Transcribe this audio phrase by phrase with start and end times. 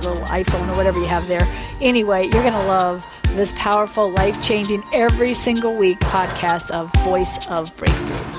[0.00, 1.46] little iPhone or whatever you have there.
[1.80, 7.46] Anyway, you're going to love this powerful, life changing, every single week podcast of Voice
[7.48, 8.38] of Breakthrough.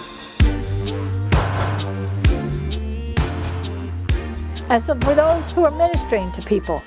[4.69, 6.81] And so, for those who are ministering to people,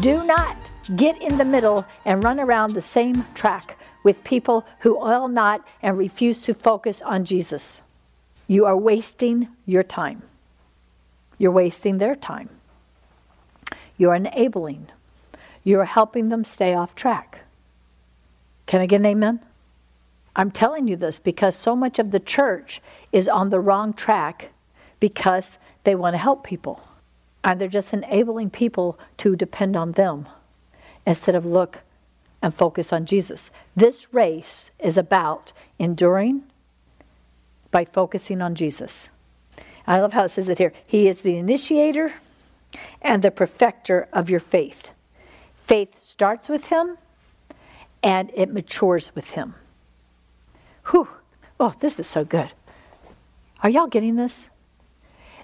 [0.00, 0.56] do not
[0.96, 5.66] get in the middle and run around the same track with people who oil not
[5.82, 7.82] and refuse to focus on Jesus.
[8.46, 10.22] You are wasting your time.
[11.36, 12.48] You're wasting their time.
[13.98, 14.88] You're enabling.
[15.64, 17.40] You're helping them stay off track.
[18.66, 19.40] Can I get an amen?
[20.34, 22.80] I'm telling you this because so much of the church
[23.12, 24.50] is on the wrong track
[25.00, 26.84] because they want to help people.
[27.42, 30.28] And they're just enabling people to depend on them
[31.06, 31.80] instead of look
[32.40, 33.50] and focus on Jesus.
[33.74, 36.44] This race is about enduring
[37.70, 39.08] by focusing on Jesus.
[39.86, 40.72] I love how it says it here.
[40.86, 42.14] He is the initiator
[43.00, 44.90] and the perfecter of your faith.
[45.54, 46.98] Faith starts with him
[48.02, 49.54] and it matures with him.
[50.90, 51.08] Whew.
[51.60, 52.52] Oh, this is so good.
[53.62, 54.48] Are y'all getting this?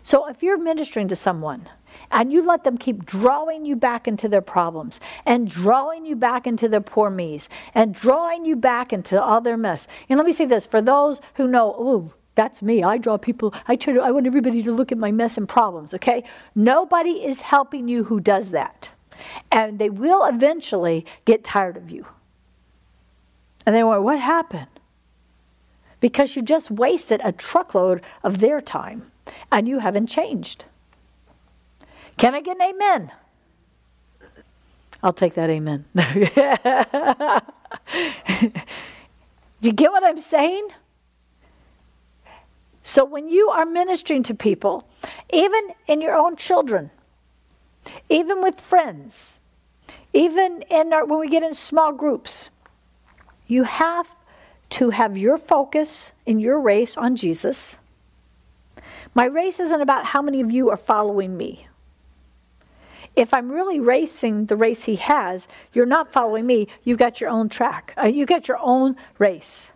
[0.03, 1.69] So if you're ministering to someone
[2.11, 6.47] and you let them keep drawing you back into their problems and drawing you back
[6.47, 9.89] into their poor me's and drawing you back into all their mess.
[10.09, 12.83] And let me say this for those who know, oh, that's me.
[12.83, 13.55] I draw people.
[13.69, 16.25] I try to, I want everybody to look at my mess and problems, okay?
[16.55, 18.91] Nobody is helping you who does that.
[19.51, 22.07] And they will eventually get tired of you.
[23.65, 24.67] And they wonder, what happened?
[26.01, 29.11] Because you just wasted a truckload of their time
[29.51, 30.67] and you haven't changed.
[32.19, 33.13] Can I get an amen?
[35.03, 35.85] I'll take that amen.
[39.61, 40.69] Do you get what I'm saying?
[42.85, 44.87] So when you are ministering to people,
[45.33, 46.91] even in your own children,
[48.11, 49.39] even with friends,
[50.13, 52.51] even in our, when we get in small groups,
[53.47, 54.15] you have
[54.69, 57.79] to have your focus in your race on Jesus.
[59.15, 61.67] My race isn't about how many of you are following me.
[63.17, 66.69] If I'm really racing the race he has, you're not following me.
[66.83, 67.95] You've got your own track.
[67.97, 69.71] Uh, you got your own race.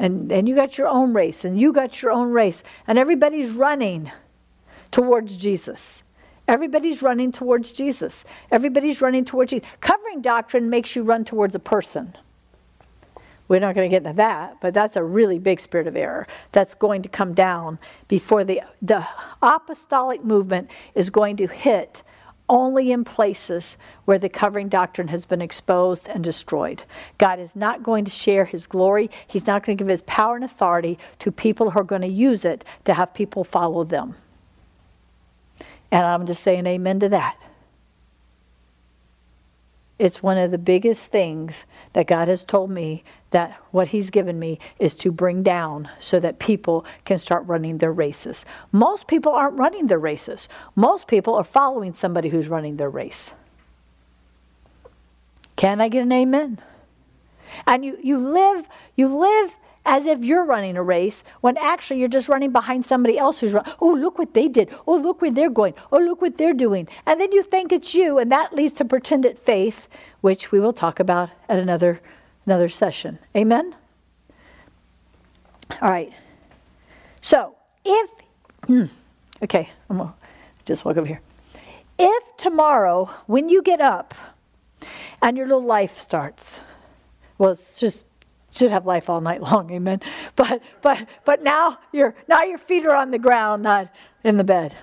[0.00, 2.64] And, and you got your own race, and you got your own race.
[2.86, 4.10] And everybody's running
[4.90, 6.02] towards Jesus.
[6.48, 8.24] Everybody's running towards Jesus.
[8.50, 9.68] Everybody's running towards Jesus.
[9.80, 12.16] Covering doctrine makes you run towards a person.
[13.46, 16.26] We're not going to get into that, but that's a really big spirit of error
[16.52, 17.78] that's going to come down
[18.08, 19.06] before the, the
[19.42, 22.02] apostolic movement is going to hit
[22.50, 26.82] only in places where the covering doctrine has been exposed and destroyed.
[27.16, 29.08] God is not going to share his glory.
[29.26, 32.08] He's not going to give his power and authority to people who are going to
[32.08, 34.16] use it to have people follow them.
[35.90, 37.40] And I'm just saying amen to that.
[40.00, 44.38] It's one of the biggest things that God has told me that what He's given
[44.38, 48.46] me is to bring down so that people can start running their races.
[48.72, 53.34] Most people aren't running their races, most people are following somebody who's running their race.
[55.56, 56.60] Can I get an amen?
[57.66, 59.54] And you, you live, you live
[59.84, 63.52] as if you're running a race when actually you're just running behind somebody else who's
[63.52, 63.72] running.
[63.80, 64.70] Oh, look what they did.
[64.86, 65.74] Oh, look where they're going.
[65.90, 66.88] Oh, look what they're doing.
[67.06, 69.88] And then you think it's you, and that leads to pretended faith,
[70.20, 72.00] which we will talk about at another
[72.46, 73.18] another session.
[73.36, 73.74] Amen?
[75.80, 76.12] All right.
[77.20, 77.54] So,
[77.84, 78.10] if,
[78.66, 78.84] hmm,
[79.42, 80.12] okay, I'm to
[80.64, 81.20] just walk over here.
[81.98, 84.14] If tomorrow, when you get up
[85.22, 86.60] and your little life starts,
[87.38, 88.04] well, it's just
[88.50, 90.00] should have life all night long, amen.
[90.36, 93.92] But but but now your now your feet are on the ground, not
[94.24, 94.76] in the bed.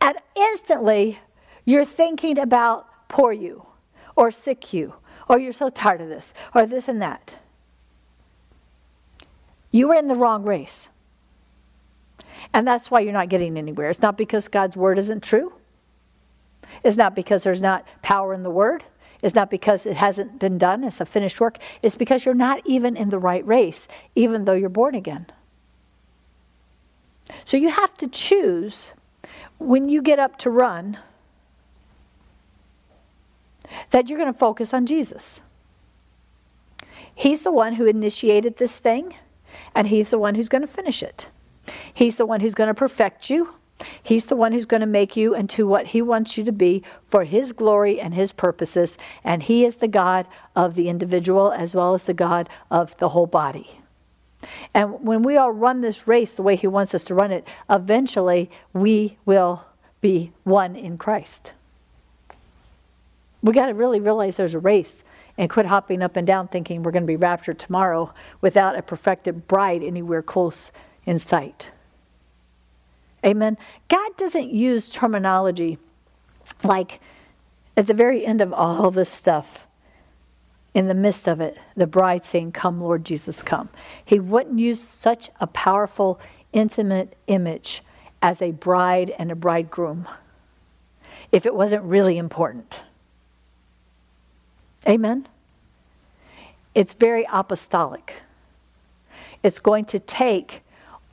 [0.00, 1.20] And instantly
[1.64, 3.66] you're thinking about poor you
[4.16, 4.94] or sick you
[5.28, 7.38] or you're so tired of this, or this and that.
[9.70, 10.88] You are in the wrong race.
[12.52, 13.90] And that's why you're not getting anywhere.
[13.90, 15.54] It's not because God's word isn't true.
[16.82, 18.84] It's not because there's not power in the word.
[19.24, 20.84] It's not because it hasn't been done.
[20.84, 21.56] It's a finished work.
[21.80, 25.28] It's because you're not even in the right race, even though you're born again.
[27.42, 28.92] So you have to choose
[29.56, 30.98] when you get up to run
[33.92, 35.40] that you're going to focus on Jesus.
[37.14, 39.14] He's the one who initiated this thing,
[39.74, 41.28] and He's the one who's going to finish it.
[41.94, 43.54] He's the one who's going to perfect you.
[44.02, 46.82] He's the one who's going to make you into what He wants you to be
[47.04, 48.96] for His glory and His purposes.
[49.22, 53.10] And He is the God of the individual as well as the God of the
[53.10, 53.80] whole body.
[54.72, 57.46] And when we all run this race the way He wants us to run it,
[57.68, 59.64] eventually we will
[60.00, 61.52] be one in Christ.
[63.42, 65.02] We got to really realize there's a race
[65.36, 68.82] and quit hopping up and down thinking we're going to be raptured tomorrow without a
[68.82, 70.70] perfected bride anywhere close
[71.04, 71.70] in sight.
[73.24, 73.56] Amen.
[73.88, 75.78] God doesn't use terminology
[76.62, 77.00] like
[77.76, 79.66] at the very end of all this stuff,
[80.74, 83.68] in the midst of it, the bride saying, Come, Lord Jesus, come.
[84.04, 86.20] He wouldn't use such a powerful,
[86.52, 87.82] intimate image
[88.20, 90.08] as a bride and a bridegroom
[91.30, 92.82] if it wasn't really important.
[94.88, 95.26] Amen?
[96.74, 98.22] It's very apostolic.
[99.42, 100.62] It's going to take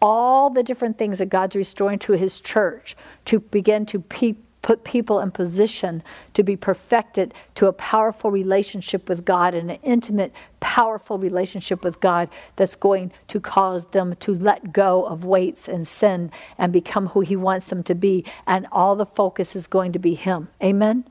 [0.01, 2.95] all the different things that God's restoring to his church
[3.25, 6.03] to begin to pe- put people in position
[6.33, 11.99] to be perfected to a powerful relationship with God and an intimate, powerful relationship with
[11.99, 17.07] God that's going to cause them to let go of weights and sin and become
[17.07, 18.23] who he wants them to be.
[18.45, 20.49] And all the focus is going to be him.
[20.61, 21.05] Amen?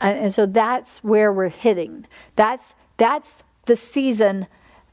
[0.00, 2.06] And, and so that's where we're hitting.
[2.36, 4.46] That's, that's the season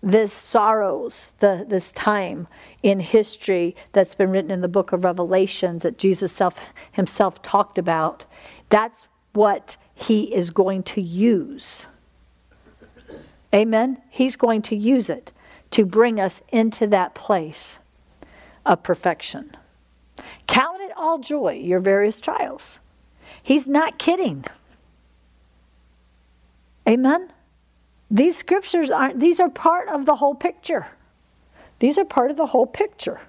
[0.06, 2.48] this sorrows, the, this time
[2.84, 6.60] in history that's been written in the book of Revelations that Jesus self,
[6.92, 8.25] himself talked about,
[8.69, 11.88] that's what he is going to use.
[13.54, 14.00] Amen?
[14.12, 15.34] He's going to use it
[15.72, 17.80] to bring us into that place
[18.63, 19.58] of perfection.
[20.46, 22.78] Count it all joy, your various trials.
[23.42, 24.46] He's not kidding.
[26.88, 27.31] Amen?
[28.10, 30.88] These scriptures aren't, these are part of the whole picture.
[31.80, 33.22] These are part of the whole picture.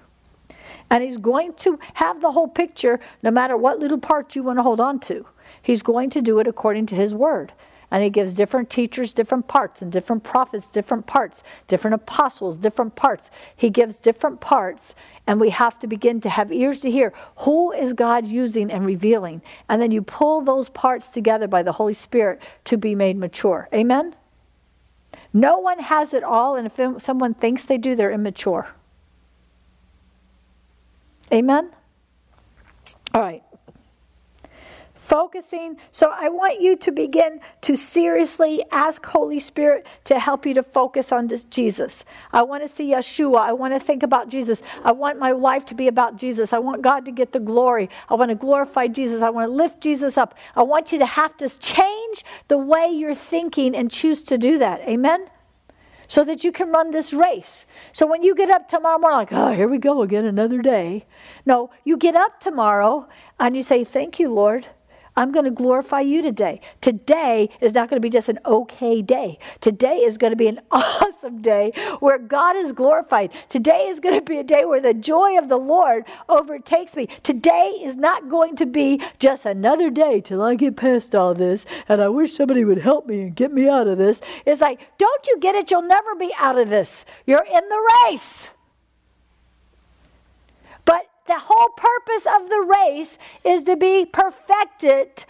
[0.89, 4.59] And he's going to have the whole picture no matter what little part you want
[4.59, 5.25] to hold on to.
[5.61, 7.53] He's going to do it according to his word.
[7.89, 12.95] And he gives different teachers different parts, and different prophets different parts, different apostles different
[12.95, 13.31] parts.
[13.55, 14.93] He gives different parts,
[15.25, 18.85] and we have to begin to have ears to hear who is God using and
[18.85, 19.41] revealing.
[19.69, 23.69] And then you pull those parts together by the Holy Spirit to be made mature.
[23.73, 24.15] Amen?
[25.37, 28.69] No one has it all, and if someone thinks they do, they're immature.
[31.31, 31.69] Amen?
[33.13, 33.43] All right
[35.07, 35.77] focusing.
[35.91, 40.63] So I want you to begin to seriously ask Holy Spirit to help you to
[40.63, 42.03] focus on Jesus.
[42.33, 43.39] I want to see Yeshua.
[43.39, 44.61] I want to think about Jesus.
[44.83, 46.51] I want my life to be about Jesus.
[46.51, 47.89] I want God to get the glory.
[48.09, 49.21] I want to glorify Jesus.
[49.21, 50.37] I want to lift Jesus up.
[50.55, 54.57] I want you to have to change the way you're thinking and choose to do
[54.57, 54.81] that.
[54.81, 55.29] Amen?
[56.09, 57.65] so that you can run this race.
[57.91, 61.05] So when you get up tomorrow morning, like, oh, here we go again, another day.
[61.45, 64.67] No, you get up tomorrow and you say, Thank you, Lord.
[65.17, 66.61] I'm going to glorify you today.
[66.79, 69.39] Today is not going to be just an okay day.
[69.59, 73.31] Today is going to be an awesome day where God is glorified.
[73.49, 77.07] Today is going to be a day where the joy of the Lord overtakes me.
[77.23, 81.65] Today is not going to be just another day till I get past all this
[81.89, 84.21] and I wish somebody would help me and get me out of this.
[84.45, 85.71] It's like, don't you get it?
[85.71, 87.05] You'll never be out of this.
[87.25, 88.49] You're in the race.
[91.27, 95.25] The whole purpose of the race is to be perfected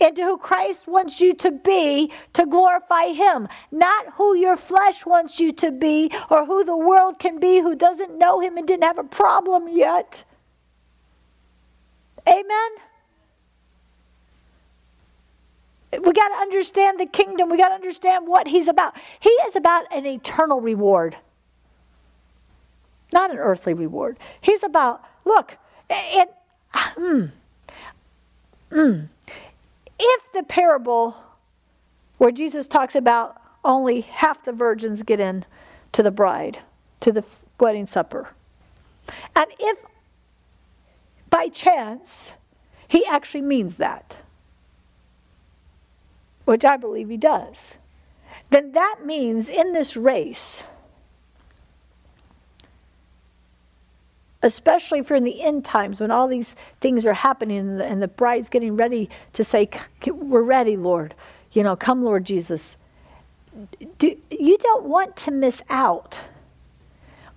[0.00, 5.38] into who Christ wants you to be to glorify Him, not who your flesh wants
[5.38, 8.84] you to be or who the world can be who doesn't know Him and didn't
[8.84, 10.24] have a problem yet.
[12.26, 12.70] Amen?
[15.92, 17.50] We got to understand the kingdom.
[17.50, 18.96] We got to understand what He's about.
[19.18, 21.16] He is about an eternal reward
[23.12, 24.18] not an earthly reward.
[24.40, 26.28] He's about, look, and,
[26.74, 27.30] mm,
[28.70, 29.08] mm,
[29.98, 31.16] if the parable
[32.18, 35.44] where Jesus talks about only half the virgins get in
[35.92, 36.60] to the bride,
[37.00, 37.24] to the
[37.58, 38.30] wedding supper,
[39.34, 39.78] and if
[41.28, 42.34] by chance
[42.86, 44.20] he actually means that,
[46.44, 47.74] which I believe he does,
[48.50, 50.64] then that means in this race,
[54.42, 57.84] especially if you're in the end times when all these things are happening and the,
[57.84, 59.68] and the bride's getting ready to say,
[60.06, 61.14] We're ready, Lord.
[61.52, 62.76] You know, come, Lord Jesus.
[63.98, 66.20] Do, you don't want to miss out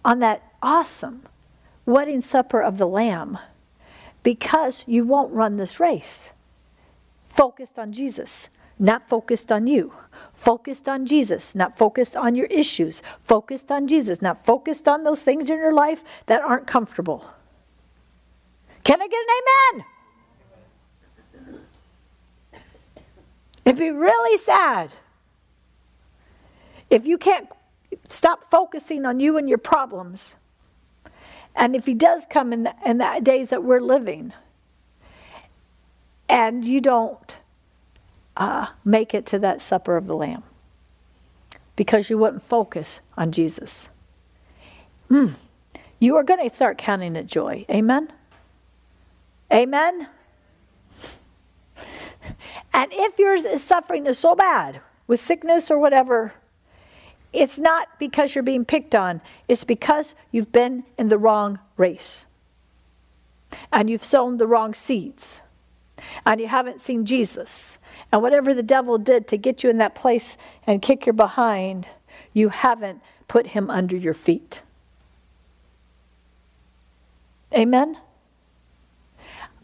[0.05, 1.23] on that awesome
[1.85, 3.37] wedding supper of the Lamb
[4.21, 6.29] because you won't run this race.
[7.27, 8.47] Focused on Jesus,
[8.79, 9.93] not focused on you.
[10.33, 13.01] Focused on Jesus, not focused on your issues.
[13.19, 17.29] Focused on Jesus, not focused on those things in your life that aren't comfortable.
[18.83, 19.85] Can I get an amen?
[23.65, 24.93] It'd be really sad
[26.89, 27.47] if you can't
[28.03, 30.35] stop focusing on you and your problems.
[31.55, 34.33] And if he does come in the, in the days that we're living,
[36.27, 37.37] and you don't
[38.35, 40.43] uh, make it to that supper of the Lamb
[41.75, 43.89] because you wouldn't focus on Jesus,
[45.09, 45.33] mm,
[45.99, 47.65] you are going to start counting it joy.
[47.69, 48.11] Amen?
[49.51, 50.07] Amen?
[52.73, 56.33] And if yours is suffering is so bad with sickness or whatever,
[57.31, 62.25] it's not because you're being picked on, it's because you've been in the wrong race.
[63.71, 65.41] And you've sown the wrong seeds.
[66.25, 67.77] And you haven't seen Jesus.
[68.11, 71.87] And whatever the devil did to get you in that place and kick your behind,
[72.33, 74.61] you haven't put him under your feet.
[77.53, 77.97] Amen?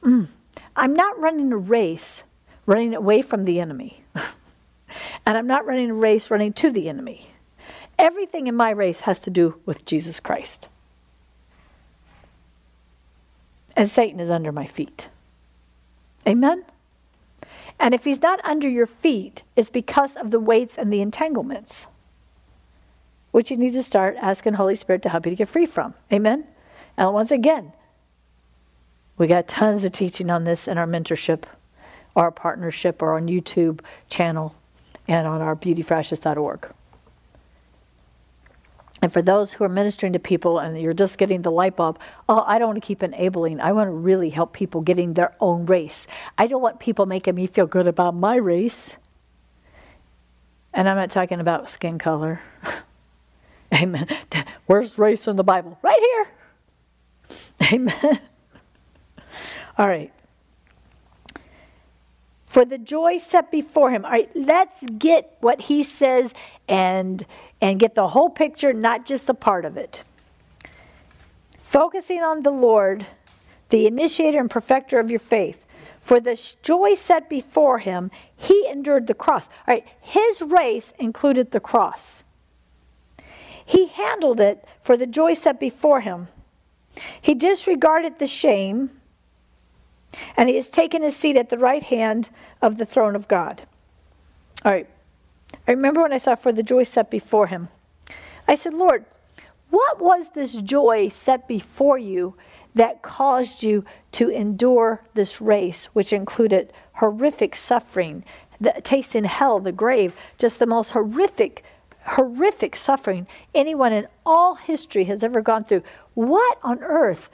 [0.02, 0.28] Mm.
[0.76, 2.24] I'm not running a race
[2.66, 4.04] running away from the enemy.
[5.26, 7.32] and I'm not running a race running to the enemy.
[7.98, 10.68] Everything in my race has to do with Jesus Christ.
[13.76, 15.10] And Satan is under my feet.
[16.28, 16.66] Amen?
[17.80, 21.88] And if he's not under your feet, it's because of the weights and the entanglements,
[23.32, 25.94] which you need to start asking Holy Spirit to help you to get free from.
[26.12, 26.46] Amen?
[26.98, 27.72] And once again,
[29.18, 31.44] we got tons of teaching on this in our mentorship,
[32.16, 34.56] our partnership, or on YouTube channel,
[35.08, 36.74] and on our beautyforashes.org.
[39.02, 42.00] And for those who are ministering to people and you're just getting the light bulb,
[42.28, 43.62] oh, I don't want to keep enabling.
[43.62, 46.06] I want to really help people getting their own race.
[46.38, 48.98] I don't want people making me feel good about my race.
[50.74, 52.42] And I'm not talking about skin color.
[53.74, 54.08] Amen.
[54.66, 55.80] Where's race in the Bible?
[55.82, 56.28] Right here.
[57.74, 58.20] Amen.
[59.78, 60.12] All right.
[62.50, 64.04] For the joy set before him.
[64.06, 66.34] All right, let's get what he says
[66.68, 67.24] and
[67.62, 70.02] and get the whole picture, not just a part of it.
[71.60, 73.06] Focusing on the Lord,
[73.70, 75.64] the initiator and perfecter of your faith.
[76.00, 79.48] For the joy set before him, he endured the cross.
[79.68, 82.24] All right, his race included the cross.
[83.64, 86.30] He handled it for the joy set before him.
[87.22, 88.99] He disregarded the shame,
[90.36, 92.30] and he has taken his seat at the right hand
[92.62, 93.64] of the throne of God.
[94.66, 94.90] All right,
[95.68, 97.70] I remember when I saw for the joy set before him.
[98.48, 99.06] I said, Lord,
[99.70, 102.36] what was this joy set before you
[102.76, 108.24] that caused you to endure this race, which included horrific suffering,
[108.60, 111.64] the taste in hell, the grave, just the most horrific,
[112.06, 115.84] horrific suffering anyone in all history has ever gone through?
[116.14, 117.30] What on earth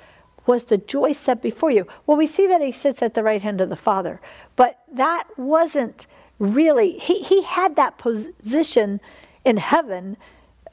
[0.45, 1.87] was the joy set before you?
[2.05, 4.21] Well, we see that he sits at the right hand of the Father,
[4.55, 6.07] but that wasn't
[6.39, 8.99] really, he, he had that position
[9.43, 10.17] in heaven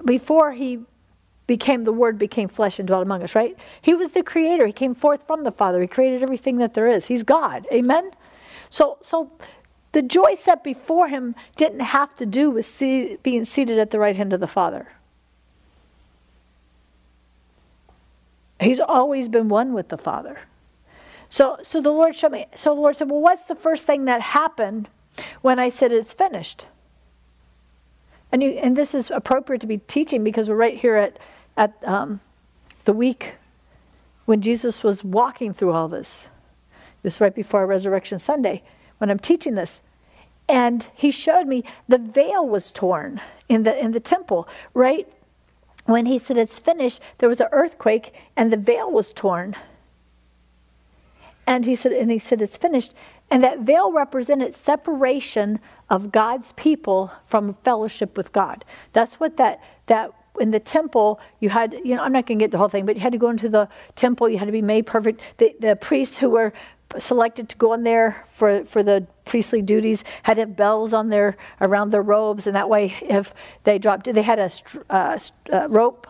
[0.04, 0.80] before he
[1.46, 3.58] became the word became flesh and dwelt among us right?
[3.80, 4.66] He was the creator.
[4.66, 5.80] He came forth from the father.
[5.80, 7.06] He created everything that there is.
[7.06, 7.66] He's god.
[7.72, 8.12] Amen?
[8.70, 9.30] So so
[9.92, 12.78] the joy set before him didn't have to do with
[13.22, 14.88] being seated at the right hand of the father
[18.62, 20.40] he's always been one with the father
[21.28, 24.04] so so the lord showed me so the lord said well what's the first thing
[24.04, 24.88] that happened
[25.40, 26.66] when I said it's finished.
[28.30, 31.18] And, you, and this is appropriate to be teaching because we're right here at,
[31.56, 32.20] at um,
[32.84, 33.36] the week
[34.24, 36.28] when Jesus was walking through all this.
[37.02, 38.62] This right before Resurrection Sunday
[38.98, 39.82] when I'm teaching this.
[40.48, 45.06] And he showed me the veil was torn in the, in the temple, right?
[45.84, 49.56] When he said it's finished, there was an earthquake and the veil was torn.
[51.46, 52.94] And he said, and he said, it's finished.
[53.30, 55.58] And that veil represented separation
[55.90, 58.64] of God's people from fellowship with God.
[58.92, 62.42] That's what that that in the temple you had you know i'm not going to
[62.42, 64.52] get the whole thing but you had to go into the temple you had to
[64.52, 66.54] be made perfect the, the priests who were
[66.98, 71.08] selected to go in there for, for the priestly duties had to have bells on
[71.08, 73.32] their around their robes and that way if
[73.64, 74.50] they dropped they had a
[74.90, 75.18] uh,
[75.52, 76.06] uh, rope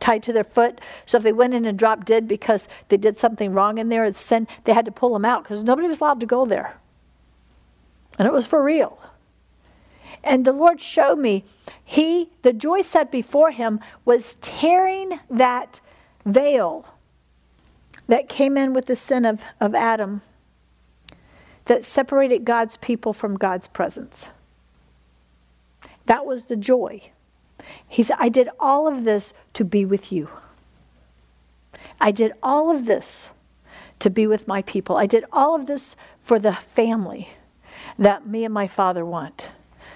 [0.00, 0.80] tied to their foot.
[1.06, 4.12] So if they went in and dropped dead because they did something wrong in there,
[4.12, 6.76] sin, they had to pull them out because nobody was allowed to go there.
[8.18, 8.98] And it was for real.
[10.24, 11.44] And the Lord showed me,
[11.84, 15.80] He, the joy set before Him was tearing that
[16.24, 16.86] veil
[18.12, 20.20] that came in with the sin of, of Adam
[21.64, 24.28] that separated God's people from God's presence.
[26.04, 27.10] That was the joy.
[27.88, 30.28] He said, I did all of this to be with you.
[32.02, 33.30] I did all of this
[34.00, 34.98] to be with my people.
[34.98, 37.30] I did all of this for the family
[37.96, 39.52] that me and my father want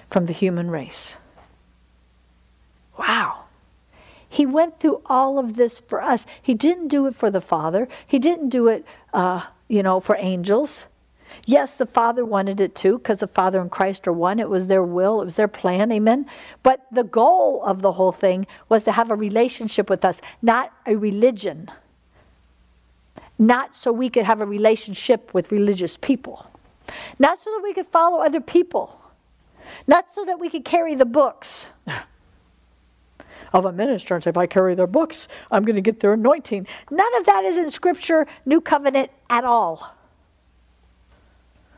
[0.09, 1.17] from the human race.
[2.97, 3.43] Wow.
[4.37, 6.27] He went through all of this for us.
[6.39, 7.87] He didn't do it for the Father.
[8.05, 10.85] He didn't do it, uh, you know, for angels.
[11.47, 14.37] Yes, the Father wanted it too, because the Father and Christ are one.
[14.37, 16.27] It was their will, it was their plan, amen.
[16.61, 20.71] But the goal of the whole thing was to have a relationship with us, not
[20.85, 21.71] a religion.
[23.39, 26.51] Not so we could have a relationship with religious people,
[27.17, 29.01] not so that we could follow other people,
[29.87, 31.69] not so that we could carry the books.
[33.53, 36.13] of a minister and say, if I carry their books, I'm going to get their
[36.13, 36.67] anointing.
[36.91, 39.95] None of that is in Scripture, New Covenant at all.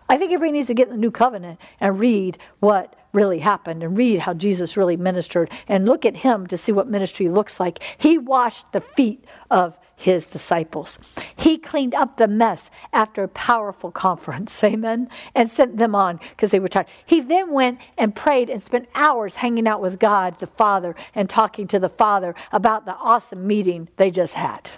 [0.07, 3.97] I think everybody needs to get the New Covenant and read what really happened and
[3.97, 7.79] read how Jesus really ministered and look at him to see what ministry looks like.
[7.97, 10.97] He washed the feet of his disciples.
[11.35, 16.51] He cleaned up the mess after a powerful conference, amen, and sent them on because
[16.51, 16.87] they were tired.
[17.05, 21.29] He then went and prayed and spent hours hanging out with God the Father and
[21.29, 24.69] talking to the Father about the awesome meeting they just had.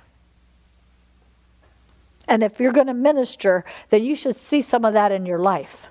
[2.28, 5.40] And if you're going to minister, then you should see some of that in your
[5.40, 5.90] life.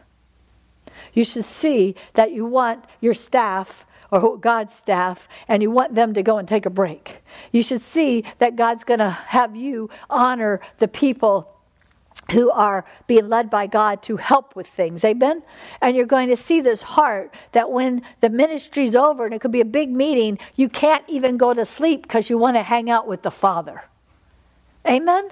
[1.12, 6.14] You should see that you want your staff or God's staff and you want them
[6.14, 7.22] to go and take a break.
[7.52, 11.56] You should see that God's going to have you honor the people
[12.32, 15.04] who are being led by God to help with things.
[15.04, 15.42] Amen?
[15.80, 19.50] And you're going to see this heart that when the ministry's over and it could
[19.50, 22.90] be a big meeting, you can't even go to sleep because you want to hang
[22.90, 23.84] out with the Father.
[24.86, 25.30] Amen?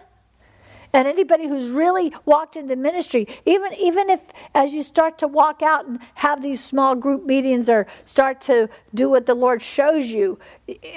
[0.93, 4.21] And anybody who's really walked into ministry, even, even if
[4.55, 8.69] as you start to walk out and have these small group meetings or start to
[8.95, 10.39] do what the Lord shows you,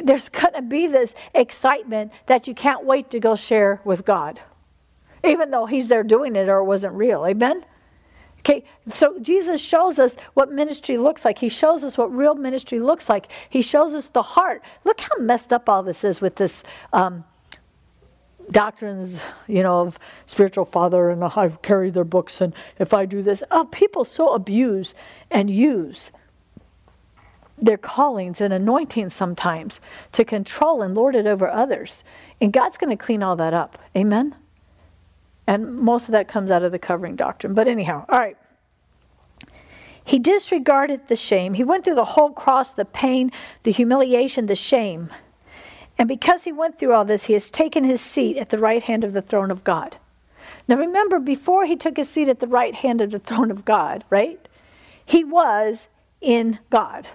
[0.03, 4.39] there's going to be this excitement that you can't wait to go share with God,
[5.25, 7.25] even though He's there doing it or it wasn't real.
[7.25, 7.65] Amen?
[8.39, 11.37] Okay, so Jesus shows us what ministry looks like.
[11.37, 13.27] He shows us what real ministry looks like.
[13.47, 14.63] He shows us the heart.
[14.83, 17.23] Look how messed up all this is with this um,
[18.51, 23.21] doctrines, you know, of spiritual father, and I've carried their books, and if I do
[23.21, 24.93] this, oh, people so abuse
[25.29, 26.11] and use
[27.57, 29.79] their callings and anointings sometimes
[30.11, 32.03] to control and lord it over others.
[32.41, 33.77] And God's going to clean all that up.
[33.95, 34.35] Amen?
[35.45, 37.53] And most of that comes out of the covering doctrine.
[37.53, 38.37] But anyhow, all right.
[40.03, 41.53] He disregarded the shame.
[41.53, 43.31] He went through the whole cross, the pain,
[43.63, 45.11] the humiliation, the shame.
[46.01, 48.81] And because he went through all this, he has taken his seat at the right
[48.81, 49.97] hand of the throne of God.
[50.67, 53.65] Now remember, before he took his seat at the right hand of the throne of
[53.65, 54.47] God, right?
[55.05, 57.09] He was in God.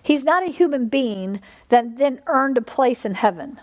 [0.00, 3.58] He's not a human being that then earned a place in heaven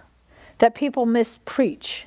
[0.57, 2.01] that people mispreach.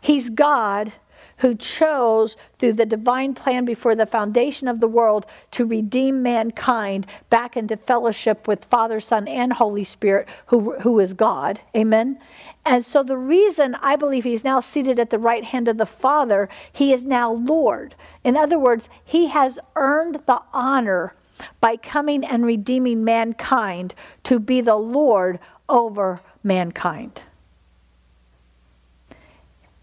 [0.00, 0.94] He's God
[1.38, 7.06] who chose through the divine plan before the foundation of the world to redeem mankind
[7.30, 11.60] back into fellowship with Father, Son, and Holy Spirit, who, who is God.
[11.74, 12.18] Amen.
[12.64, 15.86] And so the reason I believe he's now seated at the right hand of the
[15.86, 17.94] Father, he is now Lord.
[18.24, 21.14] In other words, he has earned the honor
[21.60, 23.94] by coming and redeeming mankind
[24.24, 27.22] to be the Lord over mankind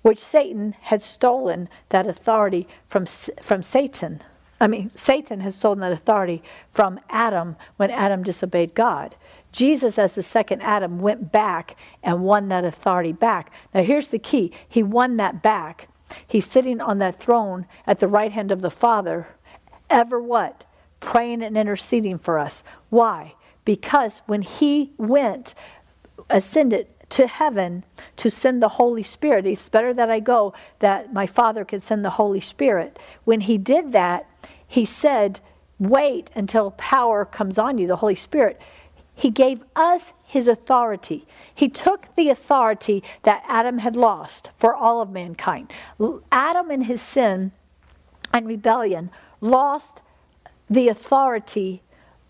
[0.03, 4.21] which Satan had stolen that authority from, from Satan.
[4.61, 9.15] I mean, Satan has stolen that authority from Adam when Adam disobeyed God.
[9.51, 13.51] Jesus, as the second Adam, went back and won that authority back.
[13.73, 15.87] Now, here's the key He won that back.
[16.27, 19.27] He's sitting on that throne at the right hand of the Father,
[19.89, 20.65] ever what?
[20.99, 22.63] Praying and interceding for us.
[22.89, 23.35] Why?
[23.65, 25.55] Because when He went,
[26.29, 27.83] ascended to heaven
[28.17, 29.45] to send the Holy Spirit.
[29.45, 32.97] It's better that I go that my Father could send the Holy Spirit.
[33.23, 34.27] When he did that,
[34.67, 35.39] he said,
[35.77, 38.59] Wait until power comes on you, the Holy Spirit.
[39.13, 41.27] He gave us his authority.
[41.53, 45.71] He took the authority that Adam had lost for all of mankind.
[46.31, 47.51] Adam, in his sin
[48.33, 50.01] and rebellion, lost
[50.67, 51.83] the authority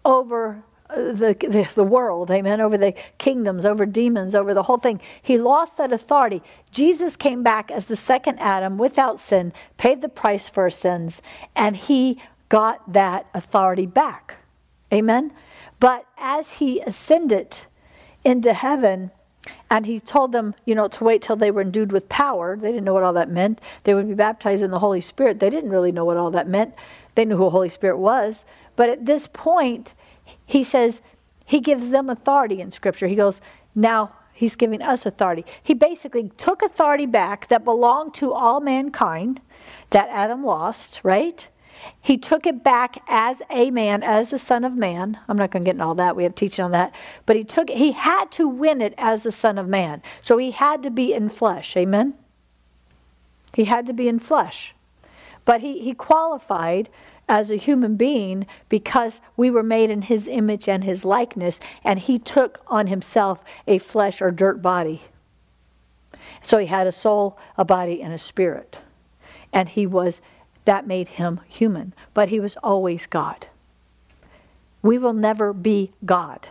[0.04, 0.64] over
[0.96, 5.02] the, the, the, world, amen, over the kingdoms, over demons, over the whole thing.
[5.22, 6.42] He lost that authority.
[6.72, 11.22] Jesus came back as the second Adam without sin, paid the price for our sins,
[11.56, 14.38] and he got that authority back.
[14.94, 15.34] Amen.
[15.80, 17.66] But as he ascended
[18.24, 19.12] into heaven,
[19.70, 22.56] And he told them, you know, to wait till they were endued with power.
[22.56, 23.60] They didn't know what all that meant.
[23.84, 25.40] They would be baptized in the Holy Spirit.
[25.40, 26.76] They didn't really know what all that meant.
[27.16, 28.46] They knew who the Holy Spirit was.
[28.76, 29.94] But at this point,
[30.46, 31.02] he says,
[31.46, 33.08] he gives them authority in Scripture.
[33.08, 33.42] He goes,
[33.76, 35.46] now he's giving us authority.
[35.62, 39.42] He basically took authority back that belonged to all mankind
[39.90, 41.48] that Adam lost, right?
[42.00, 45.20] He took it back as a man, as the Son of Man.
[45.28, 46.16] I'm not going to get into all that.
[46.16, 46.94] We have teaching on that.
[47.26, 50.02] But he took he had to win it as the Son of Man.
[50.22, 51.76] So he had to be in flesh.
[51.76, 52.14] Amen?
[53.54, 54.74] He had to be in flesh.
[55.46, 56.90] But he, he qualified
[57.28, 62.00] as a human being because we were made in his image and his likeness, and
[62.00, 65.04] he took on himself a flesh or dirt body.
[66.42, 68.80] So he had a soul, a body, and a spirit.
[69.52, 70.22] And he was
[70.66, 73.48] that made him human, but he was always God.
[74.82, 76.50] We will never be God.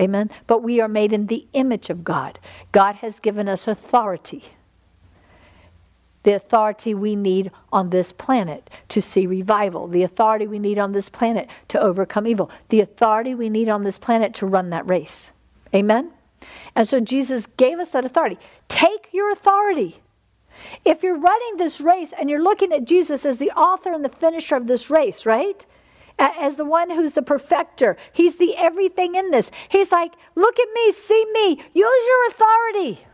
[0.00, 0.30] Amen.
[0.46, 2.38] But we are made in the image of God.
[2.72, 4.44] God has given us authority.
[6.26, 9.86] The authority we need on this planet to see revival.
[9.86, 12.50] The authority we need on this planet to overcome evil.
[12.68, 15.30] The authority we need on this planet to run that race.
[15.72, 16.10] Amen.
[16.74, 18.40] And so Jesus gave us that authority.
[18.66, 20.02] Take your authority.
[20.84, 24.08] If you're running this race and you're looking at Jesus as the author and the
[24.08, 25.64] finisher of this race, right?
[26.18, 29.52] As the one who's the perfecter, he's the everything in this.
[29.68, 33.05] He's like, look at me, see me, use your authority.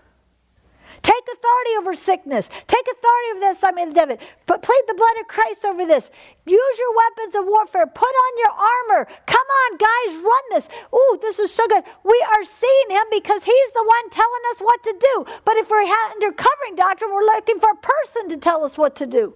[1.02, 2.48] Take authority over sickness.
[2.66, 3.64] Take authority over this.
[3.64, 6.10] I mean, David, but plead the blood of Christ over this.
[6.46, 7.86] Use your weapons of warfare.
[7.86, 9.08] Put on your armor.
[9.26, 10.68] Come on, guys, run this.
[10.94, 11.84] Ooh, this is so good.
[12.04, 15.26] We are seeing him because he's the one telling us what to do.
[15.44, 18.96] But if we're under covering doctrine, we're looking for a person to tell us what
[18.96, 19.34] to do.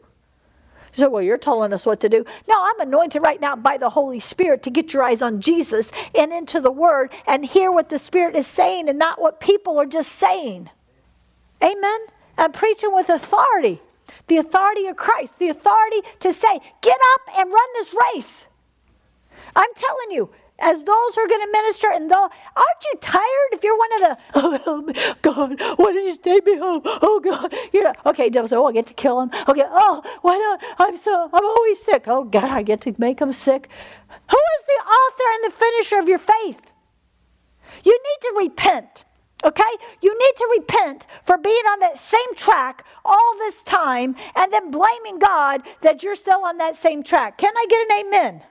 [0.93, 2.25] So, well, you're telling us what to do.
[2.49, 5.93] No, I'm anointed right now by the Holy Spirit to get your eyes on Jesus
[6.15, 9.79] and into the Word and hear what the Spirit is saying and not what people
[9.79, 10.71] are just saying.
[11.63, 12.01] Amen?
[12.39, 13.81] I'm preaching with authority
[14.29, 18.47] the authority of Christ, the authority to say, get up and run this race.
[19.55, 23.51] I'm telling you, as those who are going to minister, and though, aren't you tired
[23.53, 24.19] if you're one of the,
[24.67, 26.81] oh, God, why did you take me home?
[26.85, 27.55] Oh, God.
[27.73, 29.31] You're not, okay, devil said, oh, I get to kill him.
[29.49, 30.63] Okay, oh, why not?
[30.79, 32.05] I'm so, I'm always sick.
[32.07, 33.69] Oh, God, I get to make him sick.
[34.09, 36.73] Who is the author and the finisher of your faith?
[37.85, 39.06] You need to repent.
[39.45, 39.63] Okay?
[40.01, 44.71] You need to repent for being on that same track all this time and then
[44.71, 47.39] blaming God that you're still on that same track.
[47.39, 48.43] Can I get an amen?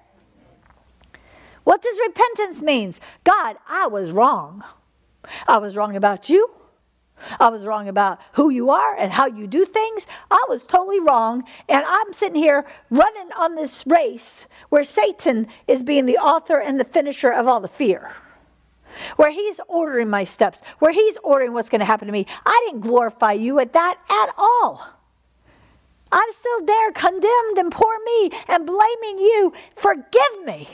[1.64, 3.02] What does repentance means?
[3.24, 4.64] God, I was wrong.
[5.48, 6.52] I was wrong about you.
[7.40, 10.06] I was wrong about who you are and how you do things.
[10.30, 11.44] I was totally wrong.
[11.68, 16.80] And I'm sitting here running on this race where Satan is being the author and
[16.80, 18.12] the finisher of all the fear
[19.16, 22.26] where He's ordering my steps, where He's ordering what's going to happen to me.
[22.46, 24.88] I didn't glorify you at that at all.
[26.12, 29.54] I'm still there, condemned and poor me, and blaming you.
[29.76, 30.70] Forgive me.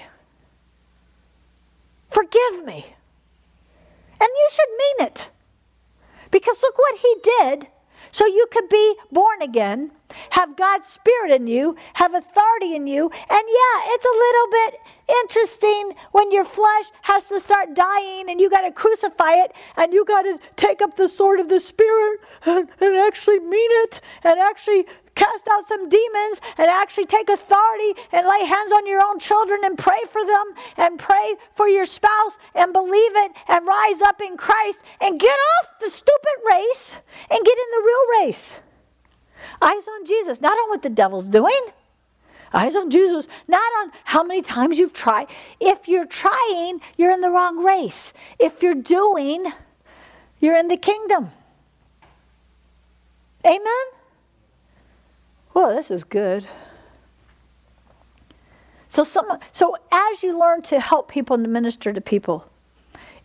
[2.09, 2.85] Forgive me.
[4.19, 5.31] And you should mean it.
[6.29, 7.67] Because look what He did
[8.11, 9.91] so you could be born again,
[10.31, 13.05] have God's Spirit in you, have authority in you.
[13.05, 14.79] And yeah, it's a little bit
[15.23, 19.93] interesting when your flesh has to start dying and you got to crucify it and
[19.93, 24.01] you got to take up the sword of the Spirit and, and actually mean it
[24.23, 24.85] and actually
[25.21, 29.59] cast out some demons and actually take authority and lay hands on your own children
[29.63, 30.45] and pray for them
[30.77, 35.37] and pray for your spouse and believe it and rise up in Christ and get
[35.59, 36.95] off the stupid race
[37.29, 38.59] and get in the real race.
[39.61, 41.65] Eyes on Jesus, not on what the devil's doing.
[42.53, 45.27] Eyes on Jesus, not on how many times you've tried.
[45.59, 48.11] If you're trying, you're in the wrong race.
[48.39, 49.51] If you're doing,
[50.39, 51.29] you're in the kingdom.
[53.45, 54.00] Amen?
[55.53, 56.47] Well, this is good.
[58.87, 62.45] So, so as you learn to help people and minister to people,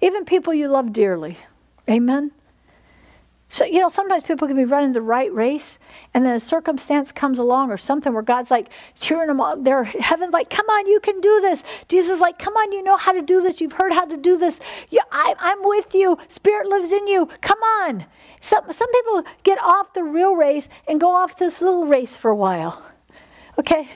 [0.00, 1.38] even people you love dearly,
[1.88, 2.30] amen?
[3.48, 5.78] So, you know, sometimes people can be running the right race,
[6.12, 9.62] and then a circumstance comes along or something where God's like cheering them on.
[9.62, 11.62] Their heaven's like, come on, you can do this.
[11.88, 13.60] Jesus is like, come on, you know how to do this.
[13.60, 14.60] You've heard how to do this.
[14.90, 16.18] Yeah, I, I'm with you.
[16.28, 17.26] Spirit lives in you.
[17.40, 18.06] Come on.
[18.40, 22.30] Some, some people get off the real race and go off this little race for
[22.30, 22.82] a while.
[23.58, 23.88] Okay?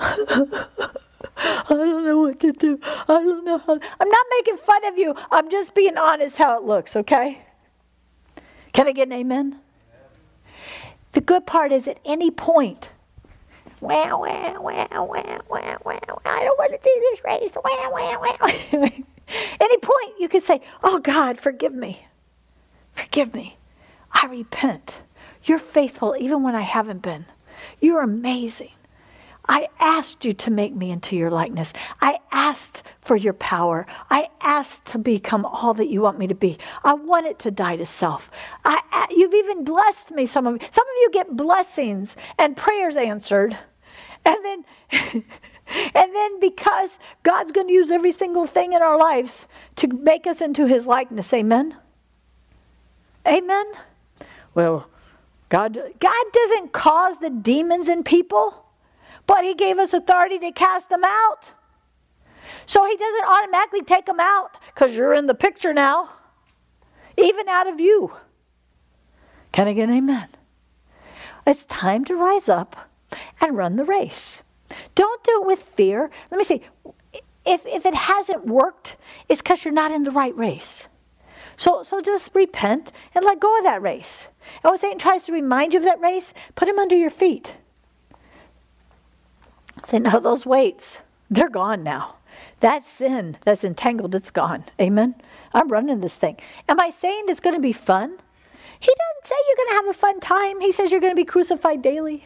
[1.36, 2.78] I don't know what to do.
[2.82, 3.78] I don't know how.
[4.00, 5.14] I'm not making fun of you.
[5.30, 7.42] I'm just being honest how it looks, okay?
[8.72, 9.58] Can I get an amen?
[11.12, 12.90] The good part is at any point,
[13.80, 17.52] wow, wow, wow, wow, wow, wow, I don't want to do this race.
[17.54, 18.88] Wow, wow, wow.
[19.60, 22.06] any point You can say, Oh God, forgive me.
[22.92, 23.56] Forgive me.
[24.12, 25.02] I repent.
[25.44, 27.26] You're faithful even when I haven't been.
[27.80, 28.72] You're amazing.
[29.48, 31.72] I asked you to make me into your likeness.
[32.00, 33.86] I asked for your power.
[34.08, 36.58] I asked to become all that you want me to be.
[36.84, 38.30] I wanted to die to self.
[38.64, 40.26] I, you've even blessed me.
[40.26, 40.68] Some of you.
[40.70, 43.58] Some of you get blessings and prayers answered,
[44.24, 44.64] and then,
[45.94, 50.26] and then because God's going to use every single thing in our lives to make
[50.26, 51.32] us into His likeness.
[51.32, 51.76] Amen.
[53.26, 53.66] Amen.
[54.54, 54.88] Well,
[55.48, 58.61] God, God doesn't cause the demons in people,
[59.26, 61.52] but He gave us authority to cast them out.
[62.66, 66.10] So He doesn't automatically take them out because you're in the picture now,
[67.16, 68.12] even out of you.
[69.52, 70.28] Can I get an amen?
[71.46, 72.88] It's time to rise up
[73.40, 74.42] and run the race.
[74.94, 76.10] Don't do it with fear.
[76.30, 76.62] Let me see.
[77.44, 78.96] If, if it hasn't worked,
[79.28, 80.86] it's because you're not in the right race.
[81.56, 84.28] So, so just repent and let go of that race.
[84.62, 87.56] And when Satan tries to remind you of that race, put him under your feet.
[89.86, 92.16] Say, no, those weights, they're gone now.
[92.60, 94.64] That sin that's entangled, it's gone.
[94.80, 95.16] Amen.
[95.52, 96.38] I'm running this thing.
[96.68, 98.18] Am I saying it's going to be fun?
[98.78, 100.60] He doesn't say you're going to have a fun time.
[100.60, 102.24] He says you're going to be crucified daily.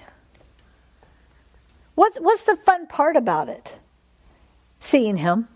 [1.94, 3.76] What's, what's the fun part about it?
[4.80, 5.48] Seeing him,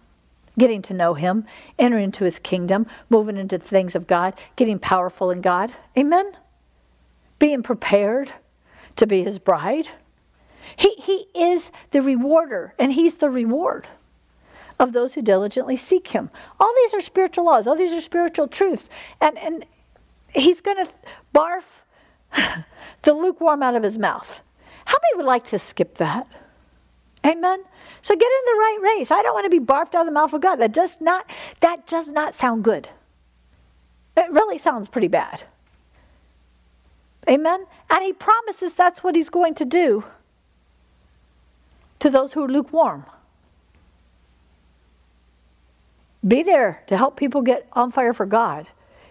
[0.59, 1.47] getting to know him,
[1.79, 5.73] entering into his kingdom, moving into the things of God, getting powerful in God.
[5.97, 6.33] Amen?
[7.39, 8.33] Being prepared
[8.97, 9.89] to be his bride.
[10.77, 13.89] He, he is the rewarder, and he's the reward
[14.79, 16.31] of those who diligently seek him.
[16.59, 18.89] All these are spiritual laws, all these are spiritual truths.
[19.21, 19.67] And, and
[20.35, 20.93] he's going to
[21.35, 21.83] barf
[23.03, 24.43] the lukewarm out of his mouth.
[24.87, 26.27] How many would like to skip that?
[27.25, 27.63] Amen.
[28.03, 29.11] So get in the right race.
[29.11, 30.57] I don't want to be barfed out of the mouth of God.
[30.57, 31.29] That does not
[31.61, 32.89] that does not sound good.
[34.17, 35.45] It really sounds pretty bad.
[37.29, 37.65] Amen.
[37.91, 40.05] And he promises that's what he's going to do
[42.01, 43.07] to those who are lukewarm.
[46.27, 48.67] Be there to help people get on fire for God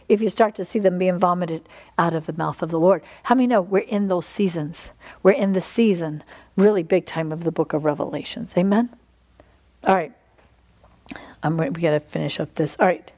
[0.08, 3.04] if you start to see them being vomited out of the mouth of the Lord.
[3.24, 4.90] How many know we're in those seasons?
[5.24, 6.24] We're in the season,
[6.56, 8.56] really big time of the book of Revelations.
[8.58, 8.90] Amen?
[9.84, 10.12] All right.
[11.42, 12.76] I'm, we got to finish up this.
[12.80, 13.12] All right.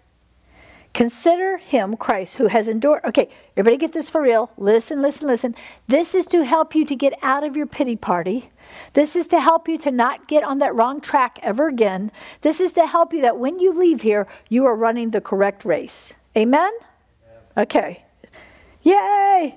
[0.93, 3.05] Consider him, Christ, who has endured.
[3.05, 4.51] Okay, everybody get this for real.
[4.57, 5.55] Listen, listen, listen.
[5.87, 8.49] This is to help you to get out of your pity party.
[8.93, 12.11] This is to help you to not get on that wrong track ever again.
[12.41, 15.63] This is to help you that when you leave here, you are running the correct
[15.63, 16.13] race.
[16.35, 16.71] Amen?
[17.55, 18.03] Okay.
[18.83, 19.55] Yay!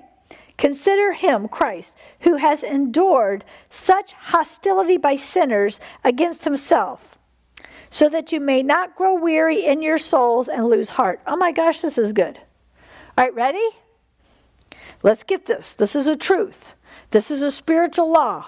[0.57, 7.14] Consider him, Christ, who has endured such hostility by sinners against himself,
[7.95, 11.21] so that you may not grow weary in your souls and lose heart.
[11.25, 12.37] Oh my gosh, this is good.
[13.17, 13.69] All right, ready?
[15.01, 15.73] Let's get this.
[15.73, 16.75] This is a truth,
[17.11, 18.47] this is a spiritual law.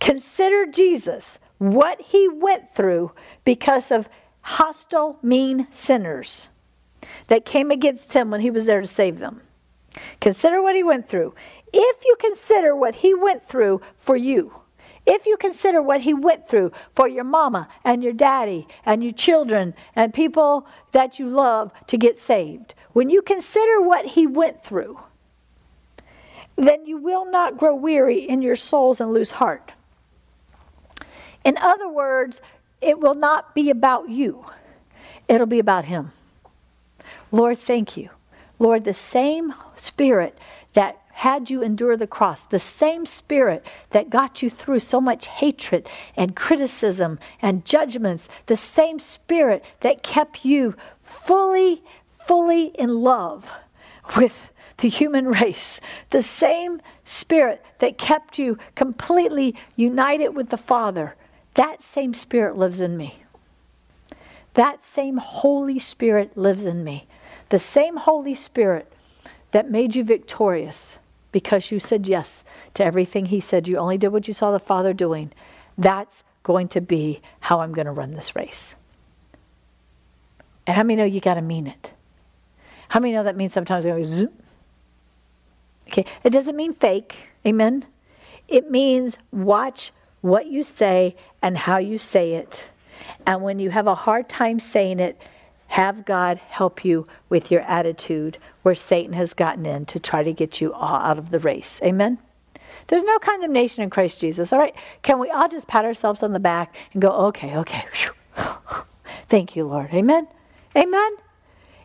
[0.00, 3.12] Consider Jesus, what he went through
[3.44, 4.08] because of
[4.40, 6.48] hostile, mean sinners
[7.26, 9.42] that came against him when he was there to save them.
[10.22, 11.34] Consider what he went through.
[11.74, 14.63] If you consider what he went through for you,
[15.06, 19.12] if you consider what he went through for your mama and your daddy and your
[19.12, 24.62] children and people that you love to get saved, when you consider what he went
[24.62, 25.00] through,
[26.56, 29.72] then you will not grow weary in your souls and lose heart.
[31.44, 32.40] In other words,
[32.80, 34.44] it will not be about you,
[35.28, 36.12] it'll be about him.
[37.30, 38.10] Lord, thank you.
[38.58, 40.38] Lord, the same spirit
[40.74, 45.28] that had you endure the cross, the same spirit that got you through so much
[45.28, 51.82] hatred and criticism and judgments, the same spirit that kept you fully,
[52.26, 53.52] fully in love
[54.16, 61.14] with the human race, the same spirit that kept you completely united with the Father,
[61.54, 63.22] that same spirit lives in me.
[64.54, 67.06] That same Holy Spirit lives in me.
[67.50, 68.92] The same Holy Spirit
[69.52, 70.98] that made you victorious
[71.34, 72.44] because you said yes
[72.74, 75.32] to everything He said, you only did what you saw the Father doing.
[75.76, 78.76] That's going to be how I'm going to run this race.
[80.64, 81.92] And how many know you got to mean it?
[82.90, 84.28] How many know that means sometimes we zoom?
[85.88, 87.30] Okay, it doesn't mean fake.
[87.44, 87.86] Amen.
[88.46, 92.66] It means watch what you say and how you say it.
[93.26, 95.20] And when you have a hard time saying it,
[95.68, 100.32] have God help you with your attitude where Satan has gotten in to try to
[100.32, 101.80] get you out of the race.
[101.82, 102.18] Amen?
[102.88, 104.52] There's no condemnation in Christ Jesus.
[104.52, 104.74] All right?
[105.02, 107.84] Can we all just pat ourselves on the back and go, okay, okay.
[109.28, 109.90] Thank you, Lord.
[109.92, 110.28] Amen?
[110.76, 111.16] Amen?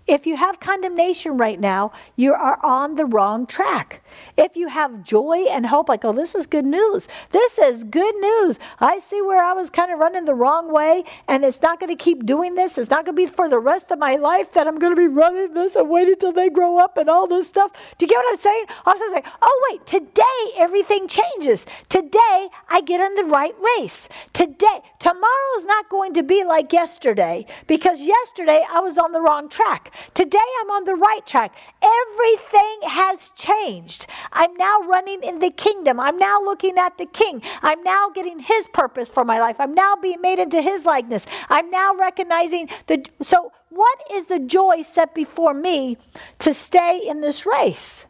[0.10, 4.04] If you have condemnation right now, you are on the wrong track.
[4.36, 7.08] If you have joy and hope, like, oh, this is good news.
[7.30, 8.58] This is good news.
[8.80, 11.96] I see where I was kind of running the wrong way, and it's not going
[11.96, 12.80] to keep doing this.
[12.80, 15.00] It's not going to be for the rest of my life that I'm going to
[15.00, 17.72] be running this and waiting till they grow up and all this stuff.
[18.00, 18.66] Do you get what I'm saying?
[18.88, 20.24] Of a sudden, oh, wait, today
[20.58, 21.68] everything changes.
[21.88, 24.10] Today I get in the right race.
[24.34, 29.22] Today, tomorrow is not going to be like yesterday because yesterday I was on the
[29.22, 29.94] wrong track.
[30.14, 31.56] Today I'm on the right track.
[31.82, 34.08] Everything has changed.
[34.32, 36.00] I'm now running in the kingdom.
[36.00, 37.42] I'm now looking at the king.
[37.62, 39.58] I'm now getting his purpose for my life.
[39.60, 41.26] I'm now being made into his likeness.
[41.50, 43.06] I'm now recognizing the.
[43.22, 45.98] So, what is the joy set before me
[46.40, 48.06] to stay in this race?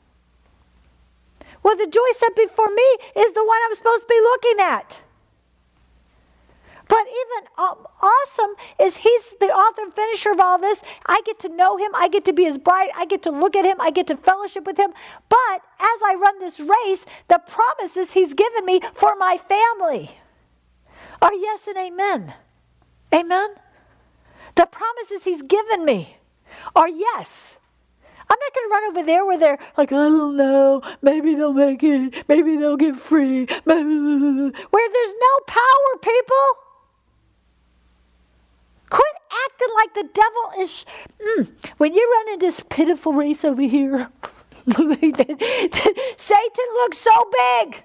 [1.64, 5.02] Well, the joy set before me is the one I'm supposed to be looking at.
[6.90, 10.84] But even um, awesome is he's the author and finisher of all this.
[11.06, 11.92] I get to know him.
[11.96, 12.90] I get to be his bride.
[12.98, 13.80] I get to look at him.
[13.80, 14.92] I get to fellowship with him.
[15.30, 20.18] But as I run this race, the promises he's given me for my family
[21.22, 22.34] are yes and amen.
[23.14, 23.50] Amen?
[24.56, 26.18] The promises he's given me
[26.76, 27.58] are yes.
[28.32, 31.54] I'm not going to run over there where they're like, I don't know, maybe they'll
[31.54, 36.69] make it, maybe they'll get free, where there's no power, people.
[38.90, 40.86] Quit acting like the devil is.
[41.38, 44.10] Mm, when you're running this pitiful race over here,
[44.68, 44.90] Satan
[46.74, 47.84] looks so big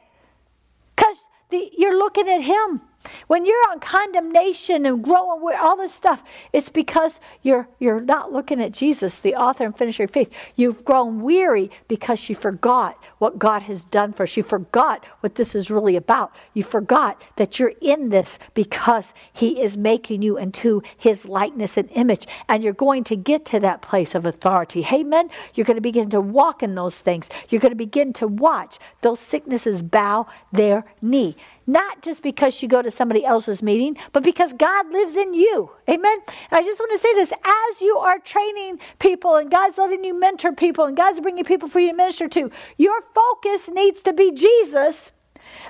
[0.96, 2.82] because you're looking at him.
[3.26, 8.60] When you're on condemnation and growing all this stuff, it's because you're you're not looking
[8.60, 10.32] at Jesus, the author and finisher of faith.
[10.56, 14.36] You've grown weary because you forgot what God has done for us.
[14.36, 16.34] You forgot what this is really about.
[16.52, 21.90] You forgot that you're in this because He is making you into His likeness and
[21.92, 22.26] image.
[22.48, 24.86] And you're going to get to that place of authority.
[24.92, 25.30] Amen.
[25.54, 27.28] You're going to begin to walk in those things.
[27.48, 32.68] You're going to begin to watch those sicknesses bow their knee not just because you
[32.68, 35.70] go to somebody else's meeting, but because God lives in you.
[35.88, 36.18] Amen.
[36.26, 40.04] And I just want to say this as you are training people and God's letting
[40.04, 44.02] you mentor people and God's bringing people for you to minister to, your focus needs
[44.02, 45.12] to be Jesus.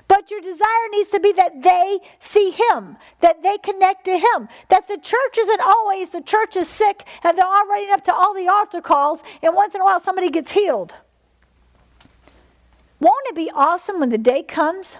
[0.08, 4.48] But your desire needs to be that they see him, that they connect to him,
[4.68, 8.14] that the church isn't always the church is sick and they're all running up to
[8.14, 10.94] all the altar calls, and once in a while somebody gets healed.
[13.00, 14.98] Won't it be awesome when the day comes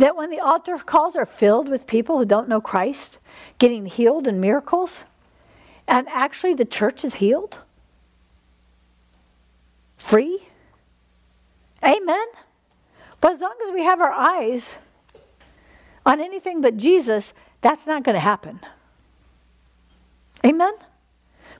[0.00, 3.18] that when the altar calls are filled with people who don't know Christ,
[3.58, 5.04] getting healed in miracles,
[5.86, 7.58] and actually the church is healed?
[9.98, 10.44] Free?
[11.84, 12.26] Amen?
[13.20, 14.72] But as long as we have our eyes
[16.06, 18.60] on anything but Jesus, that's not going to happen.
[20.42, 20.72] Amen?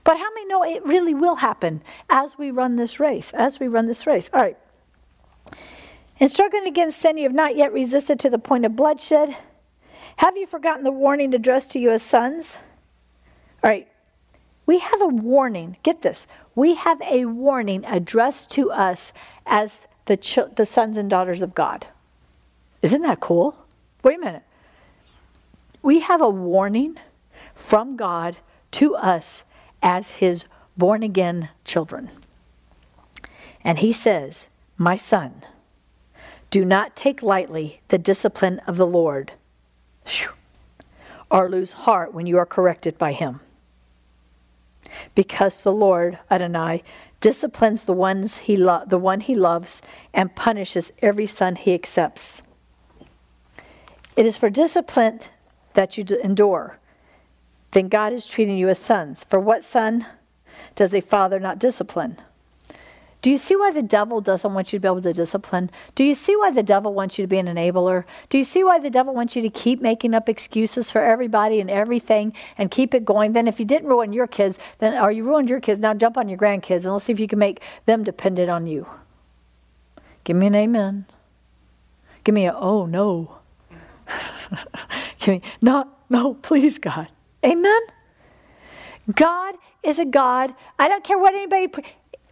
[0.03, 3.33] But how many know it really will happen as we run this race?
[3.33, 4.31] As we run this race.
[4.33, 4.57] All right.
[6.21, 9.35] In struggling against sin, you have not yet resisted to the point of bloodshed.
[10.17, 12.59] Have you forgotten the warning addressed to you as sons?
[13.63, 13.87] All right,
[14.67, 15.77] we have a warning.
[15.81, 16.27] Get this.
[16.53, 19.13] We have a warning addressed to us
[19.47, 21.87] as the, ch- the sons and daughters of God.
[22.83, 23.65] Isn't that cool?
[24.03, 24.43] Wait a minute.
[25.81, 26.97] We have a warning
[27.55, 28.37] from God
[28.73, 29.43] to us
[29.81, 30.45] as his
[30.77, 32.11] born again children.
[33.63, 35.45] And he says, My son,
[36.51, 39.31] do not take lightly the discipline of the Lord,
[41.31, 43.39] or lose heart when you are corrected by him.
[45.15, 46.83] Because the Lord, Adonai,
[47.21, 49.81] disciplines the ones he lo- the one he loves
[50.13, 52.41] and punishes every son he accepts.
[54.17, 55.21] It is for discipline
[55.73, 56.77] that you endure.
[57.71, 59.23] Then God is treating you as sons.
[59.23, 60.05] For what son
[60.75, 62.17] does a father not discipline?
[63.21, 65.69] Do you see why the devil doesn't want you to be able to discipline?
[65.93, 68.03] Do you see why the devil wants you to be an enabler?
[68.29, 71.59] Do you see why the devil wants you to keep making up excuses for everybody
[71.59, 73.33] and everything and keep it going?
[73.33, 76.17] Then, if you didn't ruin your kids, then are you ruined your kids, now jump
[76.17, 78.87] on your grandkids and let's see if you can make them dependent on you.
[80.23, 81.05] Give me an amen.
[82.23, 83.37] Give me a oh no.
[85.19, 87.07] Give me not no, please, God.
[87.45, 87.81] Amen.
[89.15, 90.53] God is a God.
[90.77, 91.71] I don't care what anybody.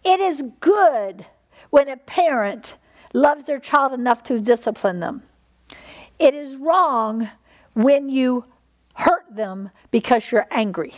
[0.04, 1.26] It is good
[1.70, 2.76] when a parent
[3.12, 5.22] loves their child enough to discipline them.
[6.18, 7.30] It is wrong
[7.74, 8.44] when you
[8.94, 10.94] hurt them because you're angry.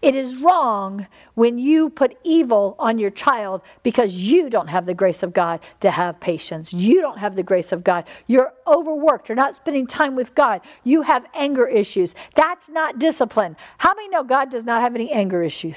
[0.00, 4.94] It is wrong when you put evil on your child because you don't have the
[4.94, 6.72] grace of God to have patience.
[6.72, 8.04] You don't have the grace of God.
[8.26, 9.28] You're overworked.
[9.28, 10.62] You're not spending time with God.
[10.84, 12.14] You have anger issues.
[12.34, 13.56] That's not discipline.
[13.78, 15.76] How many know God does not have any anger issues?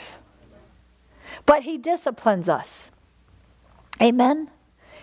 [1.46, 2.90] But He disciplines us.
[4.02, 4.50] Amen?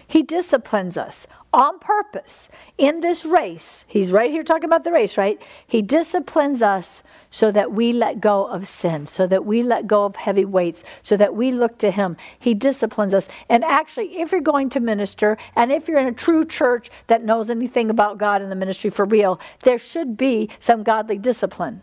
[0.09, 3.85] He disciplines us on purpose in this race.
[3.87, 5.41] He's right here talking about the race, right?
[5.67, 10.07] He disciplines us so that we let go of sin, so that we let go
[10.07, 12.17] of heavy weights, so that we look to Him.
[12.39, 13.29] He disciplines us.
[13.51, 17.23] And actually, if you're going to minister, and if you're in a true church that
[17.23, 21.83] knows anything about God and the ministry for real, there should be some godly discipline.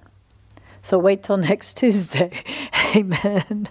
[0.86, 2.43] So wait till next Tuesday.
[2.95, 3.69] Amen.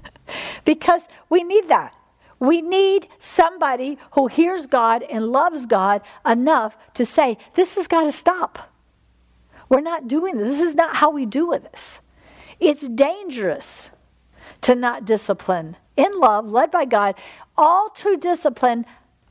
[0.65, 1.95] because we need that.
[2.41, 8.03] We need somebody who hears God and loves God enough to say, This has got
[8.03, 8.73] to stop.
[9.69, 10.59] We're not doing this.
[10.59, 12.01] This is not how we do with this.
[12.59, 13.91] It's dangerous
[14.63, 15.77] to not discipline.
[15.97, 17.15] In love, led by God,
[17.57, 18.87] all true discipline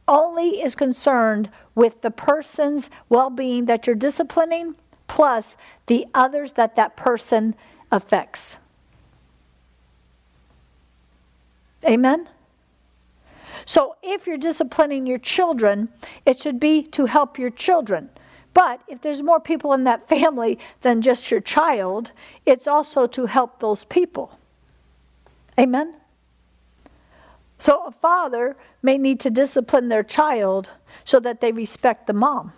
[0.08, 4.78] only is concerned with the person's well being that you're disciplining,
[5.08, 5.58] plus
[5.88, 7.56] the others that that person
[7.94, 8.58] affects.
[11.86, 12.28] Amen?
[13.66, 15.90] So if you're disciplining your children,
[16.26, 18.10] it should be to help your children.
[18.54, 22.12] But if there's more people in that family than just your child,
[22.46, 24.40] it's also to help those people.
[25.58, 25.96] Amen?
[27.60, 30.72] So a father may need to discipline their child
[31.04, 32.54] so that they respect the mom.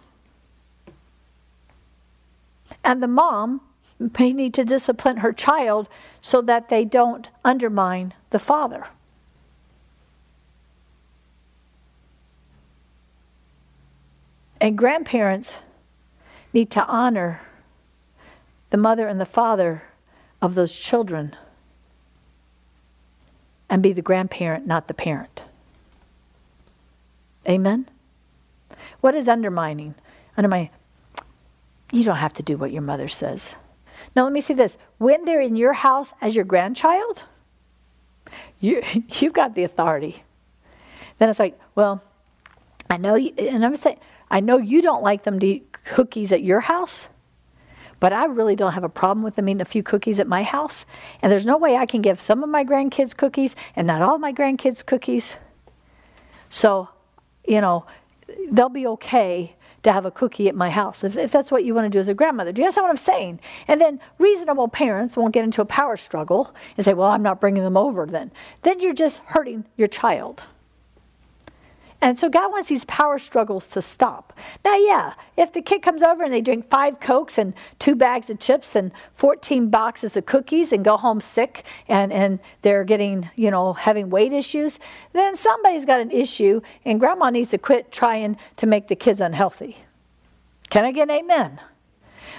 [2.83, 3.61] And the mom
[3.99, 5.87] may need to discipline her child
[6.21, 8.87] so that they don't undermine the father.
[14.59, 15.59] And grandparents
[16.53, 17.41] need to honor
[18.69, 19.83] the mother and the father
[20.41, 21.35] of those children
[23.69, 25.43] and be the grandparent, not the parent.
[27.47, 27.87] Amen?
[29.01, 29.95] What is undermining?
[30.37, 30.69] Undermining,
[31.91, 33.55] you don't have to do what your mother says.
[34.15, 34.77] Now, let me see this.
[34.97, 37.23] When they're in your house as your grandchild,
[38.59, 40.23] you, you've got the authority.
[41.17, 42.03] Then it's like, well,
[42.89, 43.99] I know you, and I'm saying,
[44.29, 47.07] I know you don't like them to eat cookies at your house,
[47.99, 50.43] but I really don't have a problem with them eating a few cookies at my
[50.43, 50.85] house.
[51.21, 54.17] And there's no way I can give some of my grandkids cookies and not all
[54.17, 55.37] my grandkids cookies.
[56.49, 56.89] So,
[57.47, 57.85] you know,
[58.51, 61.73] they'll be okay to have a cookie at my house if, if that's what you
[61.73, 62.51] want to do as a grandmother.
[62.51, 63.39] Do you understand what I'm saying?
[63.67, 67.39] And then reasonable parents won't get into a power struggle and say, well, I'm not
[67.39, 68.31] bringing them over then.
[68.63, 70.45] Then you're just hurting your child.
[72.05, 74.31] And so God wants these power struggles to stop.
[74.63, 78.29] Now, yeah, if the kid comes over and they drink five Cokes and two bags
[78.29, 83.31] of chips and 14 boxes of cookies and go home sick and, and they're getting,
[83.35, 84.77] you know, having weight issues,
[85.13, 89.19] then somebody's got an issue and grandma needs to quit trying to make the kids
[89.19, 89.77] unhealthy.
[90.69, 91.59] Can I get an amen?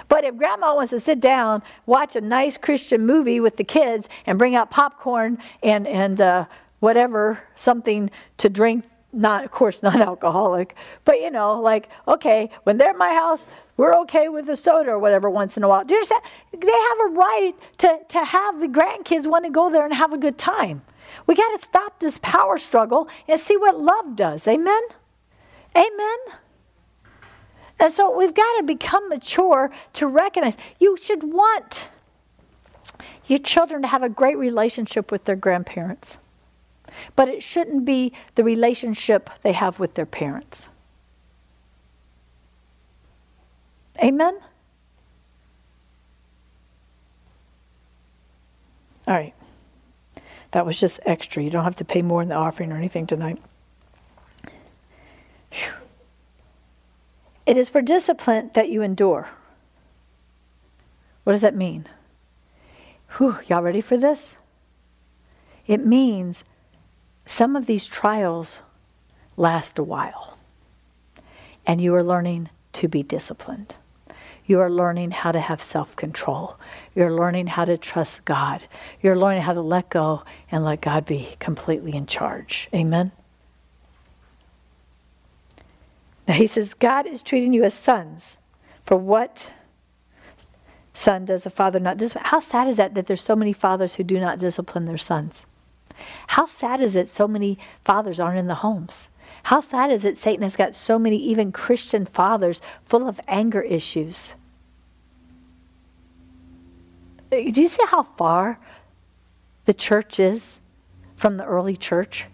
[0.07, 4.07] But if grandma wants to sit down, watch a nice Christian movie with the kids,
[4.25, 6.45] and bring out popcorn and, and uh,
[6.79, 8.85] whatever, something to drink
[9.17, 13.45] not of course not alcoholic but you know like okay when they're at my house
[13.77, 15.85] we're okay with a soda or whatever once in a while.
[15.85, 16.23] Do you understand?
[16.51, 20.11] They have a right to, to have the grandkids want to go there and have
[20.11, 20.81] a good time.
[21.27, 24.47] We got to stop this power struggle and see what love does.
[24.47, 24.81] Amen?
[25.75, 26.17] Amen?
[27.79, 31.89] And so we've got to become mature to recognize you should want
[33.27, 36.17] your children to have a great relationship with their grandparents
[37.15, 40.69] but it shouldn't be the relationship they have with their parents.
[44.03, 44.39] Amen?
[49.07, 49.33] All right.
[50.51, 51.43] That was just extra.
[51.43, 53.41] You don't have to pay more in the offering or anything tonight.
[55.51, 55.71] Whew.
[57.45, 59.29] It is for discipline that you endure.
[61.23, 61.87] What does that mean?
[63.17, 64.35] Whew, y'all ready for this?
[65.65, 66.43] It means
[67.27, 68.59] some of these trials
[69.35, 70.37] last a while,
[71.65, 73.75] and you are learning to be disciplined.
[74.45, 76.57] You are learning how to have self control.
[76.95, 78.63] You're learning how to trust God.
[79.01, 82.69] You're learning how to let go and let God be completely in charge.
[82.73, 83.11] Amen?
[86.27, 88.37] Now he says, God is treating you as sons.
[88.85, 89.51] For what
[90.93, 92.25] son does a father not discipline?
[92.27, 95.45] How sad is that that there's so many fathers who do not discipline their sons?
[96.27, 99.09] How sad is it so many fathers aren't in the homes?
[99.43, 103.61] How sad is it Satan has got so many even Christian fathers full of anger
[103.61, 104.33] issues?
[107.29, 108.59] Do you see how far
[109.65, 110.59] the church is
[111.15, 112.25] from the early church?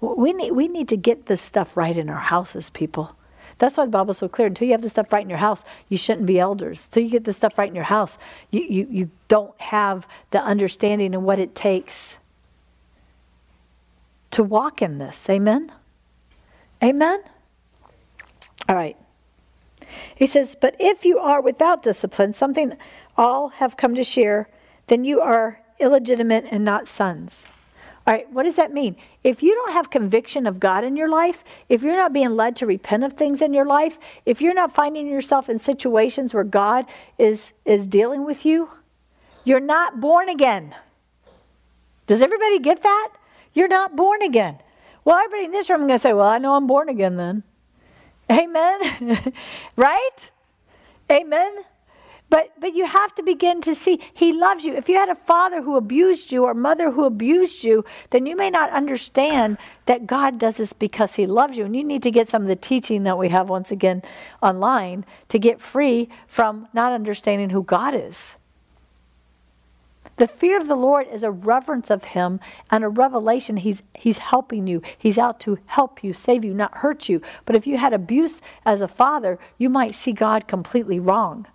[0.00, 3.16] We need, we need to get this stuff right in our houses, people.
[3.58, 4.48] That's why the Bible's so clear.
[4.48, 6.86] Until you have this stuff right in your house, you shouldn't be elders.
[6.86, 8.18] Until you get this stuff right in your house,
[8.50, 12.18] you, you, you don't have the understanding and what it takes
[14.32, 15.30] to walk in this.
[15.30, 15.70] Amen?
[16.82, 17.22] Amen?
[18.68, 18.96] All right.
[20.14, 22.76] He says, But if you are without discipline, something
[23.16, 24.48] all have come to share,
[24.88, 27.46] then you are illegitimate and not sons.
[28.06, 28.96] All right, what does that mean?
[29.22, 32.54] If you don't have conviction of God in your life, if you're not being led
[32.56, 36.44] to repent of things in your life, if you're not finding yourself in situations where
[36.44, 36.84] God
[37.16, 38.68] is, is dealing with you,
[39.44, 40.74] you're not born again.
[42.06, 43.12] Does everybody get that?
[43.54, 44.58] You're not born again.
[45.04, 47.16] Well, everybody in this room is going to say, Well, I know I'm born again
[47.16, 47.42] then.
[48.30, 49.32] Amen?
[49.76, 50.30] right?
[51.10, 51.64] Amen?
[52.34, 54.74] But, but you have to begin to see he loves you.
[54.74, 58.34] If you had a father who abused you or mother who abused you, then you
[58.34, 59.56] may not understand
[59.86, 61.64] that God does this because he loves you.
[61.64, 64.02] And you need to get some of the teaching that we have once again
[64.42, 68.34] online to get free from not understanding who God is.
[70.16, 73.58] The fear of the Lord is a reverence of Him and a revelation.
[73.58, 74.82] He's, he's helping you.
[74.98, 77.22] He's out to help you, save you, not hurt you.
[77.46, 81.46] But if you had abuse as a father, you might see God completely wrong.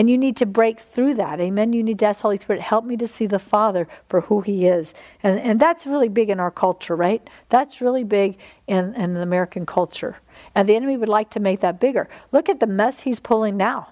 [0.00, 1.40] And you need to break through that.
[1.40, 1.74] Amen.
[1.74, 4.66] You need to ask Holy Spirit, help me to see the Father for who He
[4.66, 4.94] is.
[5.22, 7.28] And, and that's really big in our culture, right?
[7.50, 10.16] That's really big in, in the American culture.
[10.54, 12.08] And the enemy would like to make that bigger.
[12.32, 13.90] Look at the mess he's pulling now.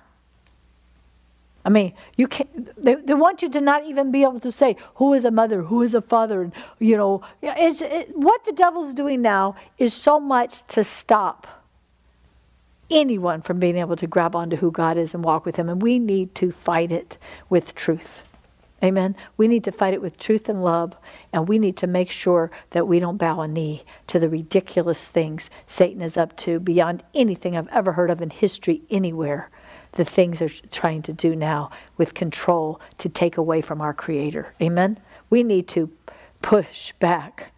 [1.62, 4.76] I mean, you can they, they want you to not even be able to say
[4.94, 8.52] who is a mother, who is a father, and you know, it's, it, what the
[8.52, 11.57] devil's doing now is so much to stop
[12.91, 15.68] anyone from being able to grab onto who God is and walk with Him.
[15.68, 17.18] And we need to fight it
[17.49, 18.22] with truth.
[18.82, 19.16] Amen.
[19.36, 20.97] We need to fight it with truth and love,
[21.32, 25.09] and we need to make sure that we don't bow a knee to the ridiculous
[25.09, 29.51] things Satan is up to beyond anything I've ever heard of in history anywhere.
[29.93, 34.55] The things they're trying to do now with control to take away from our Creator.
[34.62, 35.01] Amen.
[35.28, 35.91] We need to
[36.41, 37.53] push back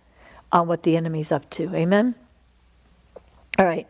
[0.50, 1.74] on what the enemy's up to.
[1.74, 2.14] Amen.
[3.58, 3.86] All right.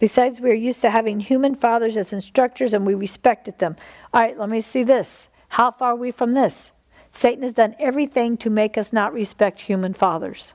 [0.00, 3.76] Besides, we are used to having human fathers as instructors and we respected them.
[4.12, 5.28] All right, let me see this.
[5.50, 6.72] How far are we from this?
[7.12, 10.54] Satan has done everything to make us not respect human fathers.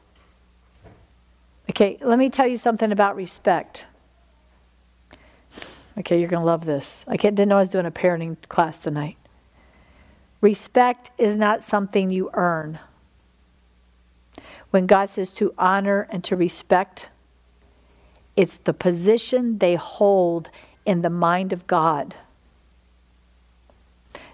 [1.69, 3.85] Okay, let me tell you something about respect.
[5.97, 7.05] Okay, you're going to love this.
[7.07, 9.17] I didn't know I was doing a parenting class tonight.
[10.41, 12.79] Respect is not something you earn.
[14.71, 17.09] When God says to honor and to respect,
[18.35, 20.49] it's the position they hold
[20.85, 22.15] in the mind of God.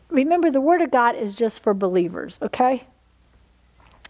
[0.09, 2.85] Remember, the Word of God is just for believers, okay?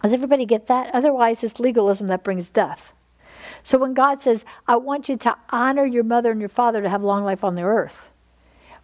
[0.02, 0.94] Does everybody get that?
[0.96, 2.94] Otherwise, it's legalism that brings death.
[3.64, 6.90] So when God says, I want you to honor your mother and your father to
[6.90, 8.10] have long life on the earth,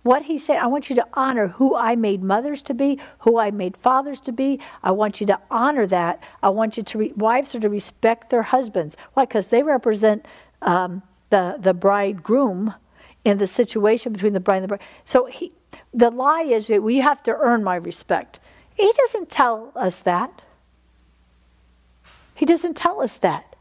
[0.04, 3.40] what he said, I want you to honor who I made mothers to be, who
[3.40, 4.60] I made fathers to be.
[4.82, 6.22] I want you to honor that.
[6.42, 8.96] I want you to, re- wives are to respect their husbands.
[9.14, 9.26] Why?
[9.26, 10.26] Because they represent
[10.62, 12.74] um, the, the bridegroom
[13.24, 14.82] in the situation between the bride and the bride.
[15.04, 15.52] So he,
[15.94, 18.40] the lie is that we have to earn my respect.
[18.76, 20.42] He doesn't tell us that.
[22.36, 23.56] He doesn't tell us that.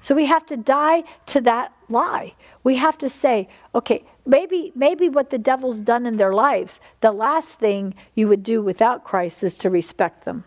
[0.00, 2.34] So we have to die to that lie.
[2.62, 7.12] We have to say, okay, maybe maybe what the devil's done in their lives, the
[7.12, 10.44] last thing you would do without Christ is to respect them.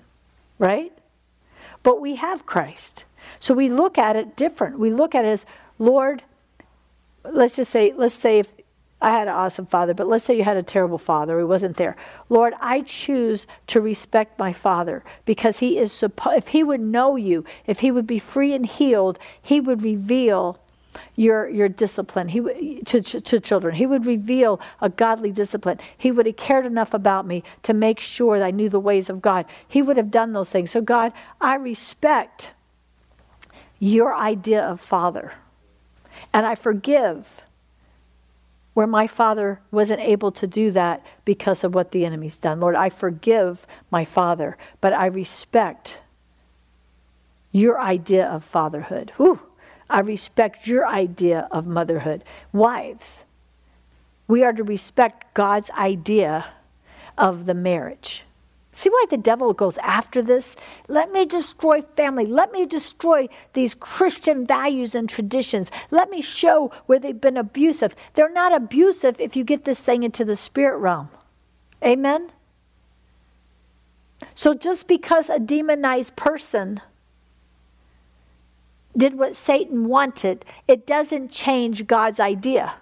[0.57, 0.93] Right?
[1.83, 3.05] But we have Christ.
[3.39, 4.79] So we look at it different.
[4.79, 5.45] We look at it as,
[5.79, 6.23] Lord,
[7.23, 8.53] let's just say, let's say if
[9.01, 11.77] I had an awesome father, but let's say you had a terrible father who wasn't
[11.77, 11.95] there.
[12.29, 17.15] Lord, I choose to respect my father because he is supposed, if he would know
[17.15, 20.59] you, if he would be free and healed, he would reveal
[21.15, 22.27] your your discipline.
[22.29, 23.75] He to, to children.
[23.75, 25.79] He would reveal a godly discipline.
[25.97, 29.09] He would have cared enough about me to make sure that i knew the ways
[29.09, 29.45] of god.
[29.65, 30.71] He would have done those things.
[30.71, 32.51] So god i respect
[33.81, 35.33] your idea of father.
[36.31, 37.41] And I forgive
[38.75, 42.59] where my father wasn't able to do that because of what the enemy's done.
[42.59, 45.97] Lord, I forgive my father, but I respect
[47.51, 49.11] your idea of fatherhood.
[49.17, 49.39] Whew.
[49.89, 52.23] I respect your idea of motherhood.
[52.53, 53.25] Wives,
[54.27, 56.45] we are to respect God's idea
[57.17, 58.23] of the marriage.
[58.73, 60.55] See why the devil goes after this?
[60.87, 62.25] Let me destroy family.
[62.25, 65.71] Let me destroy these Christian values and traditions.
[65.89, 67.93] Let me show where they've been abusive.
[68.13, 71.09] They're not abusive if you get this thing into the spirit realm.
[71.83, 72.31] Amen?
[74.35, 76.81] So just because a demonized person
[78.95, 82.75] did what Satan wanted, it doesn't change God's idea.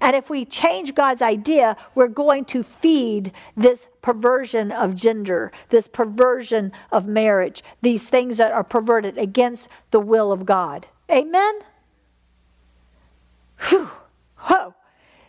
[0.00, 5.88] And if we change God's idea, we're going to feed this perversion of gender, this
[5.88, 10.86] perversion of marriage, these things that are perverted against the will of God.
[11.10, 11.60] Amen?
[13.68, 13.90] Whew.
[14.38, 14.74] Whoa.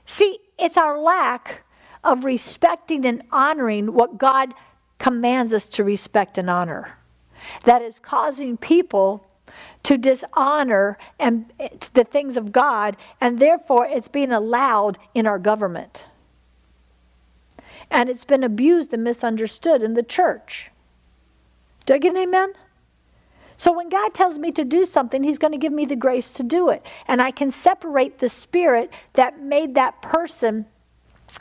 [0.06, 1.64] See, it's our lack
[2.04, 4.54] of respecting and honoring what God
[5.00, 6.98] commands us to respect and honor
[7.66, 9.27] that is causing people
[9.84, 11.52] to dishonor and
[11.94, 16.06] the things of God, and therefore it's being allowed in our government.
[17.90, 20.72] And it's been abused and misunderstood in the church.
[21.86, 22.54] Do I get an amen?
[23.58, 26.34] So when God tells me to do something, He's going to give me the grace
[26.34, 26.86] to do it.
[27.08, 30.68] And I can separate the spirit that made that person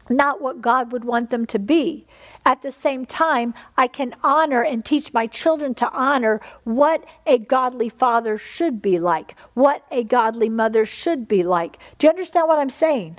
[0.09, 2.07] not what God would want them to be.
[2.45, 7.39] At the same time, I can honor and teach my children to honor what a
[7.39, 11.79] godly father should be like, what a godly mother should be like.
[11.99, 13.17] Do you understand what I'm saying?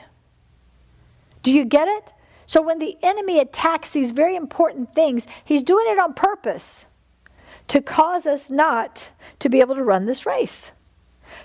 [1.43, 2.13] Do you get it?
[2.45, 6.86] So when the enemy attacks these very important things, he's doing it on purpose
[7.67, 9.09] to cause us not
[9.39, 10.71] to be able to run this race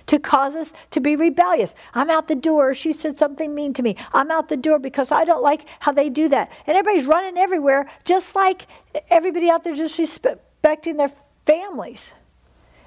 [0.07, 1.75] to cause us to be rebellious.
[1.95, 2.75] I'm out the door.
[2.75, 3.97] She said something mean to me.
[4.13, 6.51] I'm out the door because I don't like how they do that.
[6.67, 8.67] And everybody's running everywhere, just like
[9.11, 11.13] everybody out there disrespecting their
[11.47, 12.13] families.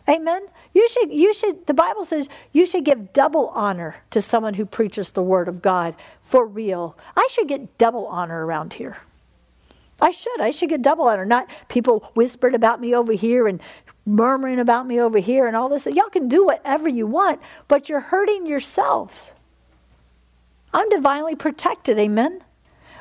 [0.07, 0.45] Amen.
[0.73, 4.65] You should, you should, the Bible says you should give double honor to someone who
[4.65, 6.95] preaches the word of God for real.
[7.15, 8.97] I should get double honor around here.
[10.01, 10.41] I should.
[10.41, 13.61] I should get double honor, not people whispered about me over here and
[14.05, 15.87] murmuring about me over here and all this.
[15.87, 19.33] Y'all can do whatever you want, but you're hurting yourselves.
[20.73, 22.41] I'm divinely protected, amen?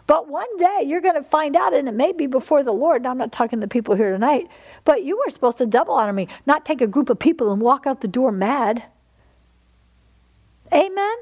[0.07, 3.03] But one day you're going to find out, and it may be before the Lord.
[3.03, 4.49] Now, I'm not talking to people here tonight,
[4.85, 7.61] but you were supposed to double honor me, not take a group of people and
[7.61, 8.85] walk out the door mad.
[10.73, 11.15] Amen?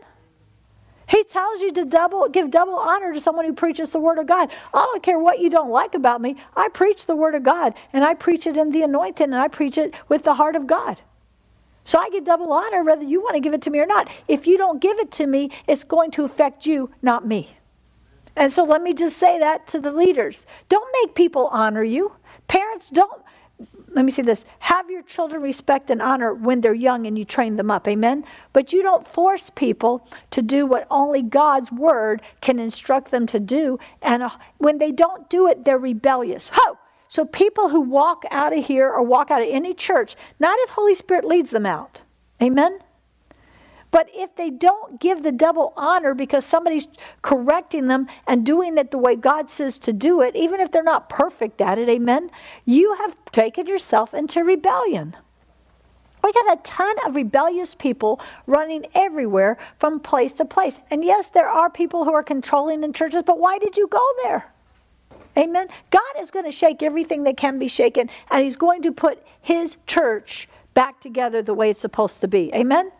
[1.08, 4.26] He tells you to double give double honor to someone who preaches the word of
[4.26, 4.50] God.
[4.72, 6.36] I don't care what you don't like about me.
[6.56, 9.48] I preach the word of God and I preach it in the anointing and I
[9.48, 11.00] preach it with the heart of God.
[11.84, 14.10] So I get double honor whether you want to give it to me or not.
[14.28, 17.56] If you don't give it to me, it's going to affect you, not me.
[18.36, 20.46] And so let me just say that to the leaders.
[20.68, 22.12] Don't make people honor you.
[22.48, 23.22] Parents, don't
[23.94, 24.44] let me say this.
[24.60, 27.86] Have your children respect and honor when they're young and you train them up.
[27.86, 28.24] Amen?
[28.52, 33.38] But you don't force people to do what only god's word can instruct them to
[33.38, 33.78] do.
[34.00, 36.50] And uh, when they don't do it they're rebellious.
[36.54, 36.78] Ho!
[37.08, 40.70] So people who walk out of here or walk out of any church not if
[40.70, 42.02] holy spirit leads them out.
[42.40, 42.78] Amen
[43.92, 46.88] but if they don't give the double honor because somebody's
[47.20, 50.82] correcting them and doing it the way God says to do it, even if they're
[50.82, 52.30] not perfect at it, amen,
[52.64, 55.14] you have taken yourself into rebellion.
[56.24, 60.80] We got a ton of rebellious people running everywhere from place to place.
[60.90, 64.06] And yes, there are people who are controlling in churches, but why did you go
[64.22, 64.46] there?
[65.36, 65.68] Amen.
[65.90, 69.22] God is going to shake everything that can be shaken, and He's going to put
[69.40, 72.50] His church back together the way it's supposed to be.
[72.54, 72.90] Amen.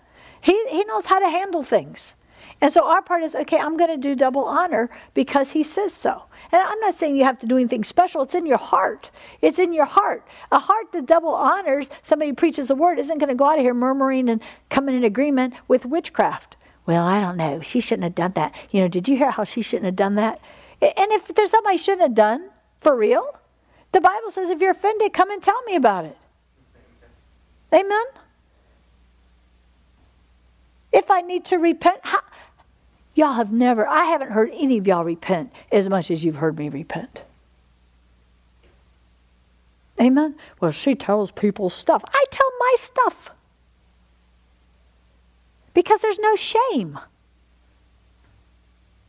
[0.43, 2.14] He, he knows how to handle things.
[2.61, 5.93] And so our part is okay, I'm going to do double honor because he says
[5.93, 6.24] so.
[6.53, 8.22] And I'm not saying you have to do anything special.
[8.22, 9.11] It's in your heart.
[9.40, 10.24] It's in your heart.
[10.53, 13.64] A heart that double honors somebody preaches the word isn't going to go out of
[13.64, 16.57] here murmuring and coming in agreement with witchcraft.
[16.86, 17.61] Well, I don't know.
[17.62, 18.55] She shouldn't have done that.
[18.70, 20.40] You know, did you hear how she shouldn't have done that?
[20.80, 23.38] And if there's something I shouldn't have done, for real,
[23.93, 26.18] the Bible says if you're offended, come and tell me about it.
[27.72, 28.05] Amen?
[30.93, 32.20] If I need to repent, how,
[33.14, 36.59] y'all have never, I haven't heard any of y'all repent as much as you've heard
[36.59, 37.24] me repent.
[40.01, 40.34] Amen?
[40.61, 42.03] Well, she tells people stuff.
[42.12, 43.30] I tell my stuff.
[45.74, 46.99] Because there's no shame.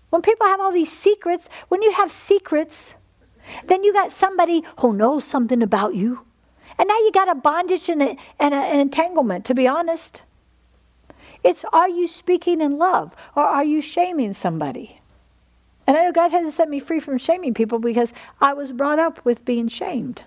[0.10, 2.94] When people have all these secrets, when you have secrets,
[3.66, 6.22] then you got somebody who knows something about you.
[6.78, 10.22] And now you got a bondage and, a, and a, an entanglement, to be honest.
[11.44, 15.02] It's are you speaking in love or are you shaming somebody?
[15.86, 18.72] And I know God has to set me free from shaming people because I was
[18.72, 20.24] brought up with being shamed.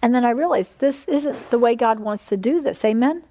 [0.00, 2.84] And then I realized this isn't the way God wants to do this.
[2.84, 3.24] Amen?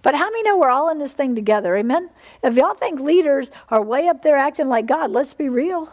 [0.00, 1.76] But how many know we're all in this thing together?
[1.76, 2.10] Amen?
[2.42, 5.92] If y'all think leaders are way up there acting like God, let's be real.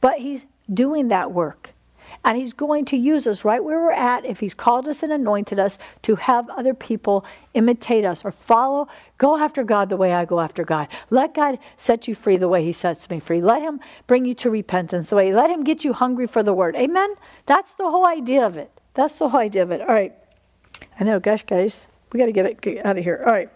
[0.00, 1.72] But He's doing that work.
[2.24, 5.12] And He's going to use us right where we're at, if He's called us and
[5.12, 8.88] anointed us, to have other people imitate us or follow.
[9.18, 10.88] Go after God the way I go after God.
[11.10, 13.40] Let God set you free the way He sets me free.
[13.40, 15.32] Let Him bring you to repentance the way.
[15.34, 16.76] Let Him get you hungry for the Word.
[16.76, 17.14] Amen?
[17.46, 18.70] That's the whole idea of it.
[18.94, 19.80] That's the whole idea of it.
[19.80, 20.12] All right.
[21.00, 23.24] I know, gosh, guys, we got to get it out of here.
[23.26, 23.48] All right.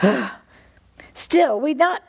[1.14, 2.02] Still, we not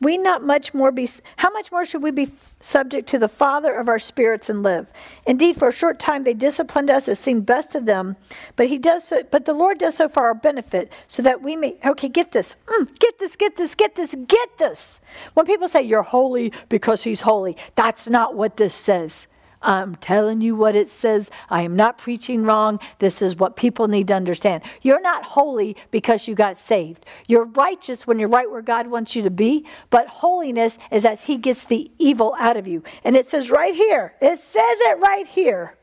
[0.00, 2.30] we not much more be how much more should we be
[2.60, 4.90] subject to the father of our spirits and live?
[5.26, 8.16] Indeed for a short time they disciplined us as seemed best to them
[8.56, 11.56] but he does so but the lord does so for our benefit so that we
[11.56, 15.00] may okay get this mm, get this get this get this get this.
[15.34, 19.26] When people say you're holy because he's holy that's not what this says
[19.66, 21.28] I'm telling you what it says.
[21.50, 22.78] I am not preaching wrong.
[23.00, 24.62] This is what people need to understand.
[24.80, 27.04] You're not holy because you got saved.
[27.26, 31.24] You're righteous when you're right where God wants you to be, but holiness is as
[31.24, 32.84] He gets the evil out of you.
[33.02, 35.74] And it says right here, it says it right here.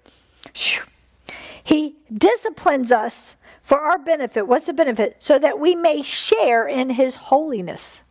[1.61, 4.47] He disciplines us for our benefit.
[4.47, 5.17] What's the benefit?
[5.19, 8.02] So that we may share in His holiness.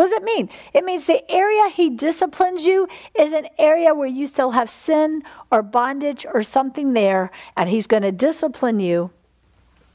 [0.00, 0.48] What does it mean?
[0.72, 5.22] It means the area he disciplines you is an area where you still have sin
[5.50, 9.10] or bondage or something there, and he's going to discipline you.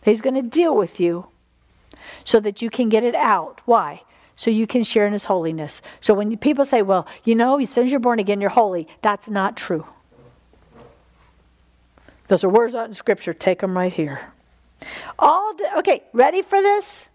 [0.04, 1.30] He's going to deal with you
[2.24, 3.62] so that you can get it out.
[3.66, 4.04] Why?
[4.36, 5.82] So you can share in his holiness.
[6.02, 8.88] So when people say, well, you know, as soon as you're born again, you're holy,
[9.02, 9.88] that's not true.
[12.28, 13.34] Those are words out in Scripture.
[13.34, 14.22] Take them right here.
[15.18, 17.10] All okay, ready for this?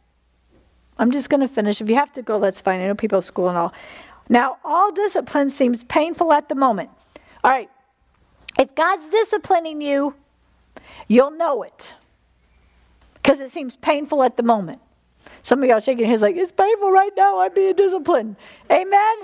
[1.00, 1.80] I'm just going to finish.
[1.80, 2.80] If you have to go, that's fine.
[2.80, 3.72] I know people have school and all.
[4.28, 6.90] Now, all discipline seems painful at the moment.
[7.42, 7.70] All right.
[8.58, 10.14] If God's disciplining you,
[11.08, 11.94] you'll know it
[13.14, 14.80] because it seems painful at the moment.
[15.42, 17.40] Some of y'all shaking your heads like, it's painful right now.
[17.40, 18.36] I'm being disciplined.
[18.70, 19.16] Amen?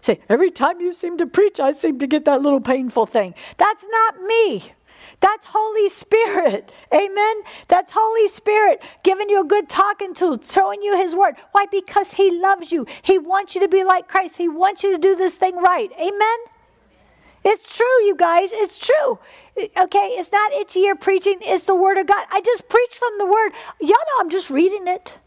[0.00, 3.34] Say, every time you seem to preach, I seem to get that little painful thing.
[3.58, 4.72] That's not me.
[5.20, 6.72] That's Holy Spirit.
[6.94, 7.42] Amen.
[7.68, 11.36] That's Holy Spirit giving you a good talking to, showing you His word.
[11.52, 11.66] Why?
[11.70, 12.86] Because He loves you.
[13.02, 14.36] He wants you to be like Christ.
[14.36, 15.90] He wants you to do this thing right.
[16.00, 16.38] Amen.
[17.44, 18.50] It's true, you guys.
[18.52, 19.18] It's true.
[19.78, 22.26] Okay, it's not itchy ear preaching, it's the Word of God.
[22.30, 23.52] I just preach from the Word.
[23.80, 25.18] Y'all know I'm just reading it.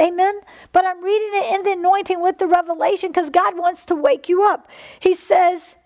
[0.00, 0.40] Amen.
[0.72, 4.28] But I'm reading it in the anointing with the revelation because God wants to wake
[4.28, 4.70] you up.
[5.00, 5.76] He says,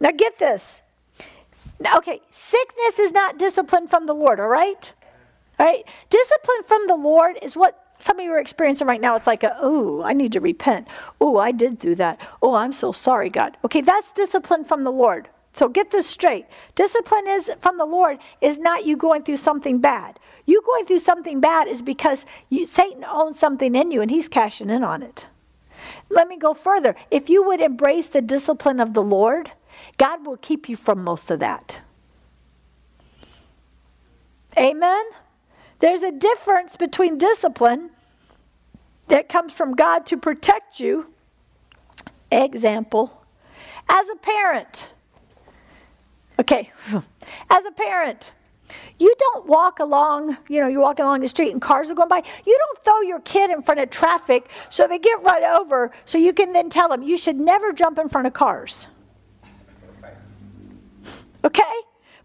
[0.00, 0.82] now get this.
[1.96, 4.92] Okay, sickness is not discipline from the Lord, all right?
[5.58, 5.84] All right?
[6.10, 9.14] Discipline from the Lord is what some of you are experiencing right now.
[9.14, 10.88] It's like, oh, I need to repent.
[11.20, 12.18] Oh, I did do that.
[12.42, 13.56] Oh, I'm so sorry, God.
[13.64, 15.28] Okay, that's discipline from the Lord.
[15.52, 16.46] So get this straight.
[16.74, 20.18] Discipline is from the Lord is not you going through something bad.
[20.46, 24.28] You going through something bad is because you, Satan owns something in you and he's
[24.28, 25.26] cashing in on it.
[26.08, 26.94] Let me go further.
[27.10, 29.52] If you would embrace the discipline of the Lord,
[30.00, 31.82] God will keep you from most of that.
[34.56, 35.04] Amen?
[35.80, 37.90] There's a difference between discipline
[39.08, 41.12] that comes from God to protect you.
[42.32, 43.22] Example,
[43.90, 44.88] as a parent.
[46.38, 46.72] Okay,
[47.50, 48.32] as a parent,
[48.98, 52.08] you don't walk along, you know, you're walking along the street and cars are going
[52.08, 52.22] by.
[52.46, 56.16] You don't throw your kid in front of traffic so they get run over so
[56.16, 58.86] you can then tell them you should never jump in front of cars.
[61.44, 61.62] Okay?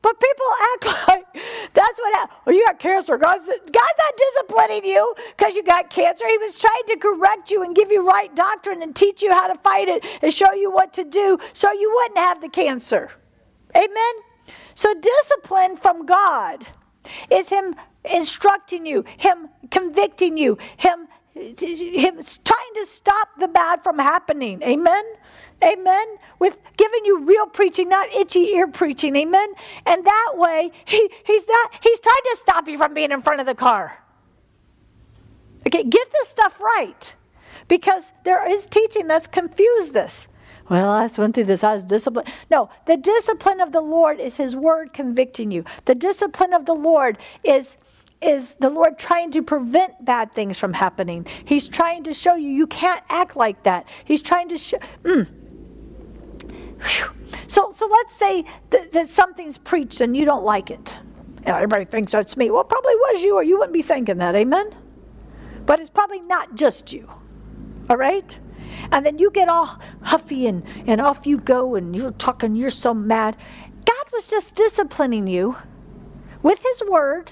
[0.02, 1.26] But people act like
[1.74, 2.40] that's what happened.
[2.46, 3.18] Well, oh, you got cancer.
[3.18, 6.28] God's, God's not disciplining you because you got cancer.
[6.28, 9.48] He was trying to correct you and give you right doctrine and teach you how
[9.48, 13.12] to fight it and show you what to do so you wouldn't have the cancer.
[13.76, 14.14] Amen?
[14.74, 16.66] So, discipline from God
[17.30, 24.00] is Him instructing you, Him convicting you, Him, him trying to stop the bad from
[24.00, 24.62] happening.
[24.64, 25.04] Amen?
[25.64, 26.08] Amen.
[26.40, 29.16] With giving you real preaching, not itchy ear preaching.
[29.16, 29.54] Amen.
[29.86, 33.40] And that way, he, he's not, he's trying to stop you from being in front
[33.40, 34.00] of the car.
[35.68, 37.14] Okay, get this stuff right.
[37.68, 40.28] Because there is teaching that's confused this.
[40.70, 41.64] Well, I went through this.
[41.64, 42.28] I was disciplined.
[42.50, 45.64] No, the discipline of the Lord is His word convicting you.
[45.86, 47.78] The discipline of the Lord is
[48.22, 51.28] is the Lord trying to prevent bad things from happening.
[51.44, 53.88] He's trying to show you you can't act like that.
[54.06, 54.78] He's trying to show.
[55.04, 55.32] Mm,
[57.48, 60.98] so, so let's say that, that something's preached and you don't like it.
[61.46, 62.50] Everybody thinks that's me.
[62.50, 64.36] Well, probably was you, or you wouldn't be thinking that.
[64.36, 64.76] Amen?
[65.66, 67.10] But it's probably not just you.
[67.90, 68.38] All right?
[68.92, 72.70] And then you get all huffy and, and off you go and you're talking, you're
[72.70, 73.38] so mad.
[73.86, 75.56] God was just disciplining you
[76.42, 77.32] with His word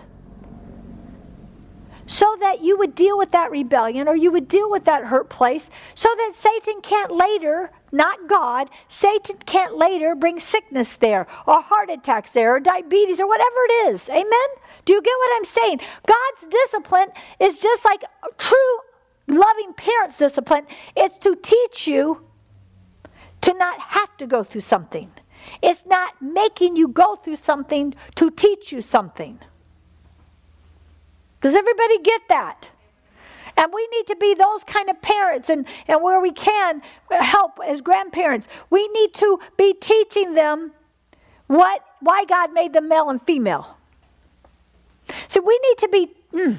[2.05, 5.29] so that you would deal with that rebellion or you would deal with that hurt
[5.29, 11.61] place so that Satan can't later, not God, Satan can't later bring sickness there or
[11.61, 14.09] heart attacks there or diabetes or whatever it is.
[14.09, 14.49] Amen?
[14.85, 15.79] Do you get what I'm saying?
[16.05, 18.03] God's discipline is just like
[18.37, 18.77] true
[19.27, 20.65] loving parents' discipline.
[20.95, 22.25] It's to teach you
[23.41, 25.11] to not have to go through something.
[25.61, 29.39] It's not making you go through something to teach you something.
[31.43, 32.69] Does everybody get that?
[33.57, 36.81] And we need to be those kind of parents, and, and where we can
[37.11, 40.71] help as grandparents, we need to be teaching them
[41.47, 43.77] what why God made them male and female.
[45.27, 46.57] So we need to be mm,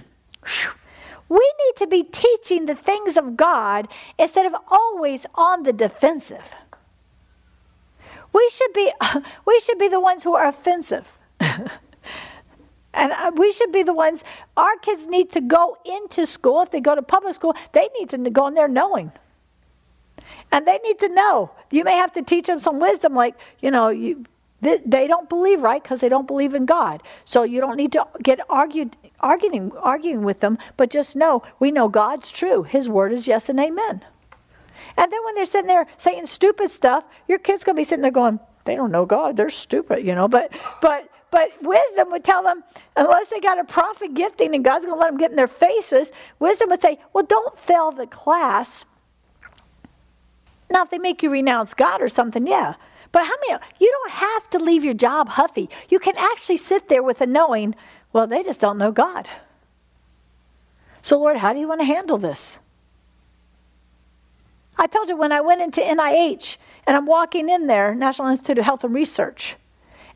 [1.30, 6.54] we need to be teaching the things of God instead of always on the defensive.
[8.34, 8.92] We should be
[9.46, 11.18] we should be the ones who are offensive.
[12.94, 14.24] And uh, we should be the ones,
[14.56, 16.62] our kids need to go into school.
[16.62, 19.12] If they go to public school, they need to go in there knowing.
[20.50, 21.50] And they need to know.
[21.70, 24.24] You may have to teach them some wisdom, like, you know, you,
[24.60, 27.02] they don't believe right because they don't believe in God.
[27.24, 31.70] So you don't need to get argued, arguing, arguing with them, but just know we
[31.70, 32.62] know God's true.
[32.62, 34.04] His word is yes and amen.
[34.96, 38.10] And then when they're sitting there saying stupid stuff, your kid's to be sitting there
[38.10, 39.36] going, they don't know God.
[39.36, 40.28] They're stupid, you know.
[40.28, 42.62] But, but but wisdom would tell them,
[42.94, 45.48] unless they got a prophet gifting and God's going to let them get in their
[45.48, 48.84] faces, wisdom would say, well, don't fail the class.
[50.70, 52.74] Now, if they make you renounce God or something, yeah.
[53.10, 55.68] But how many, you don't have to leave your job huffy.
[55.88, 57.74] You can actually sit there with a knowing,
[58.12, 59.28] well, they just don't know God.
[61.02, 62.60] So, Lord, how do you want to handle this?
[64.78, 68.58] I told you when I went into NIH and I'm walking in there, National Institute
[68.58, 69.56] of Health and Research,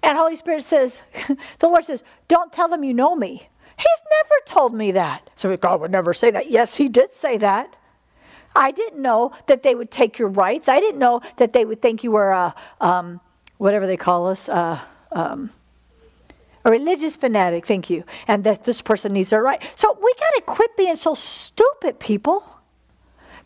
[0.03, 1.03] and Holy Spirit says,
[1.59, 3.49] the Lord says, don't tell them you know me.
[3.77, 5.31] He's never told me that.
[5.37, 6.51] So God would never say that.
[6.51, 7.77] Yes, he did say that.
[8.57, 10.69] I didn't know that they would take your rights.
[10.69, 13.21] I didn't know that they would think you were a, um,
[13.59, 15.51] whatever they call us, um,
[16.65, 19.63] a religious fanatic, thank you, and that this person needs their right.
[19.77, 22.58] So we got to quit being so stupid, people.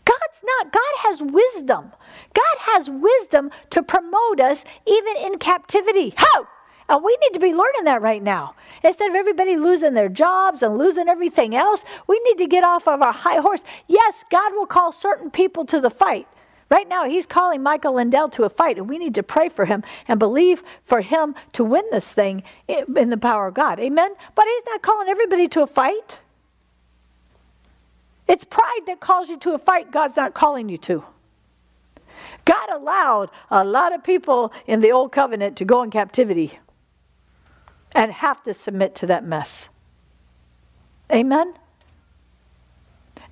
[0.04, 0.72] God's not.
[0.72, 1.92] God has wisdom.
[2.34, 6.14] God has wisdom to promote us even in captivity.
[6.16, 6.48] How?
[6.88, 8.54] And we need to be learning that right now.
[8.82, 12.88] Instead of everybody losing their jobs and losing everything else, we need to get off
[12.88, 13.62] of our high horse.
[13.86, 16.26] Yes, God will call certain people to the fight.
[16.68, 19.66] Right now, He's calling Michael Lindell to a fight, and we need to pray for
[19.66, 23.78] him and believe for him to win this thing in the power of God.
[23.78, 24.12] Amen?
[24.34, 26.20] But He's not calling everybody to a fight.
[28.32, 31.04] It's pride that calls you to a fight God's not calling you to.
[32.46, 36.58] God allowed a lot of people in the old covenant to go in captivity
[37.94, 39.68] and have to submit to that mess.
[41.12, 41.52] Amen?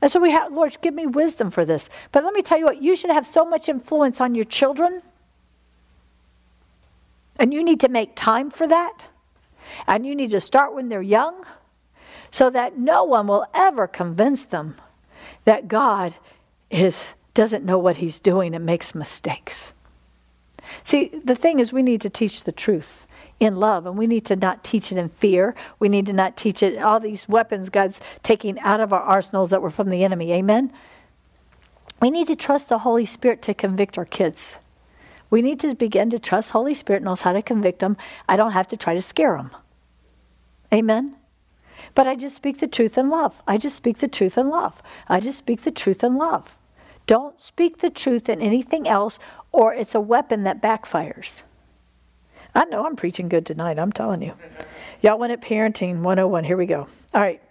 [0.03, 1.89] And so we have, Lord, give me wisdom for this.
[2.13, 5.01] But let me tell you what, you should have so much influence on your children.
[7.39, 9.05] And you need to make time for that.
[9.87, 11.47] And you need to start when they're young
[12.31, 14.77] so that no one will ever convince them
[15.45, 16.15] that God
[16.71, 19.73] is doesn't know what he's doing and makes mistakes.
[20.85, 23.07] See, the thing is we need to teach the truth
[23.39, 25.55] in love and we need to not teach it in fear.
[25.79, 29.51] We need to not teach it all these weapons God's taking out of our arsenals
[29.51, 30.33] that were from the enemy.
[30.33, 30.73] Amen.
[32.01, 34.57] We need to trust the Holy Spirit to convict our kids.
[35.31, 37.97] We need to begin to trust Holy Spirit knows how to convict them.
[38.29, 39.51] I don't have to try to scare them.
[40.73, 41.17] Amen.
[41.95, 43.43] But I just speak the truth in love.
[43.47, 44.83] I just speak the truth in love.
[45.09, 46.57] I just speak the truth in love.
[47.07, 49.19] Don't speak the truth in anything else,
[49.53, 51.43] or it's a weapon that backfires.
[52.55, 54.35] I know I'm preaching good tonight, I'm telling you.
[55.03, 56.45] Y'all went at Parenting 101.
[56.45, 56.87] Here we go.
[57.15, 57.43] All right.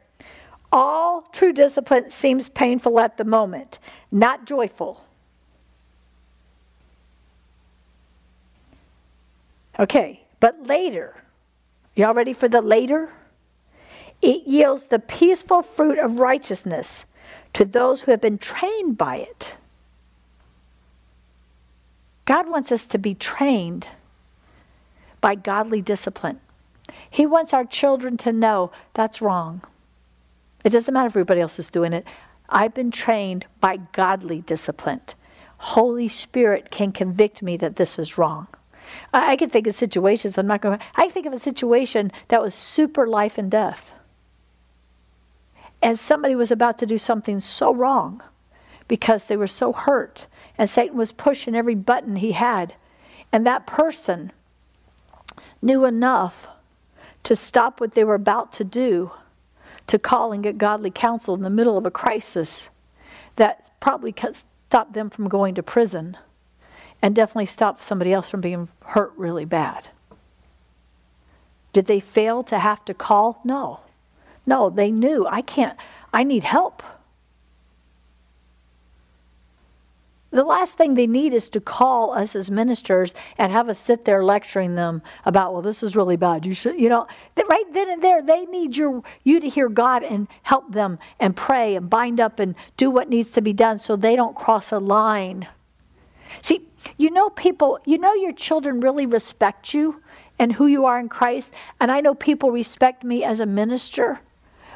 [0.71, 3.79] All true discipline seems painful at the moment,
[4.11, 5.03] not joyful.
[9.79, 11.23] Okay, but later,
[11.95, 13.09] y'all ready for the later?
[14.21, 17.05] It yields the peaceful fruit of righteousness
[17.53, 19.57] to those who have been trained by it.
[22.25, 23.87] God wants us to be trained
[25.21, 26.39] by godly discipline.
[27.09, 29.63] He wants our children to know that's wrong.
[30.63, 32.05] It doesn't matter if everybody else is doing it.
[32.49, 35.01] I've been trained by godly discipline.
[35.57, 38.47] Holy Spirit can convict me that this is wrong.
[39.13, 42.41] I, I can think of situations, I'm not going I think of a situation that
[42.41, 43.93] was super life and death
[45.81, 48.21] and somebody was about to do something so wrong
[48.87, 50.27] because they were so hurt
[50.57, 52.73] and Satan was pushing every button he had
[53.31, 54.31] and that person
[55.61, 56.47] knew enough
[57.23, 59.11] to stop what they were about to do
[59.87, 62.69] to call and get godly counsel in the middle of a crisis
[63.35, 66.17] that probably stopped them from going to prison
[67.01, 69.89] and definitely stopped somebody else from being hurt really bad.
[71.71, 73.39] Did they fail to have to call?
[73.43, 73.79] No.
[74.49, 75.77] No, they knew I can't,
[76.11, 76.81] I need help.
[80.31, 84.05] The last thing they need is to call us as ministers and have us sit
[84.05, 86.47] there lecturing them about, well, this is really bad.
[86.47, 87.05] You should, you know,
[87.47, 91.35] right then and there, they need your you to hear God and help them and
[91.35, 94.71] pray and bind up and do what needs to be done so they don't cross
[94.71, 95.47] a line.
[96.41, 100.01] See, you know, people, you know, your children really respect you
[100.39, 101.53] and who you are in Christ.
[101.79, 104.21] And I know people respect me as a minister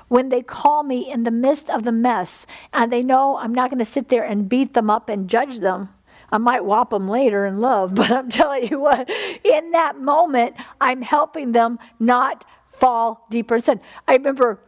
[0.07, 3.69] when they call me in the midst of the mess and they know I'm not
[3.69, 5.89] going to sit there and beat them up and judge them.
[6.31, 9.09] I might whop them later in love, but I'm telling you what,
[9.43, 13.81] in that moment, I'm helping them not fall deeper in sin.
[14.07, 14.59] I remember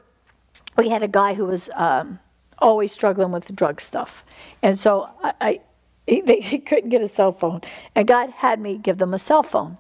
[0.78, 2.20] we had a guy who was um,
[2.60, 4.24] always struggling with drug stuff.
[4.62, 5.60] And so I, I
[6.08, 7.62] he, they, he couldn't get a cell phone.
[7.96, 9.78] And God had me give them a cell phone.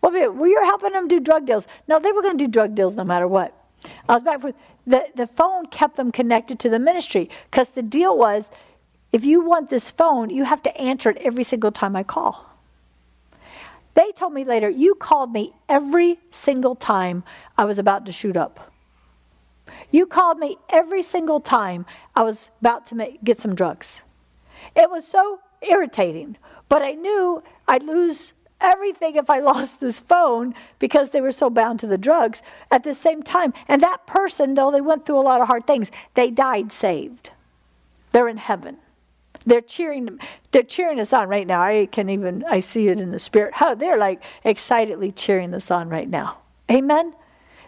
[0.00, 1.66] Well, we were helping them do drug deals.
[1.88, 3.54] No, they were going to do drug deals no matter what.
[4.08, 4.52] I was back for
[4.86, 8.50] the, the phone kept them connected to the ministry because the deal was
[9.12, 12.50] if you want this phone, you have to answer it every single time I call.
[13.94, 17.22] They told me later, you called me every single time
[17.56, 18.72] I was about to shoot up.
[19.92, 24.02] You called me every single time I was about to make, get some drugs.
[24.74, 26.36] It was so irritating,
[26.68, 31.50] but I knew I'd lose everything if I lost this phone because they were so
[31.50, 33.52] bound to the drugs at the same time.
[33.68, 37.30] And that person, though they went through a lot of hard things, they died saved.
[38.12, 38.78] They're in heaven.
[39.46, 40.18] They're cheering them.
[40.52, 41.62] they're cheering us on right now.
[41.62, 43.54] I can even I see it in the spirit.
[43.54, 46.38] How they're like excitedly cheering us on right now.
[46.70, 47.14] Amen.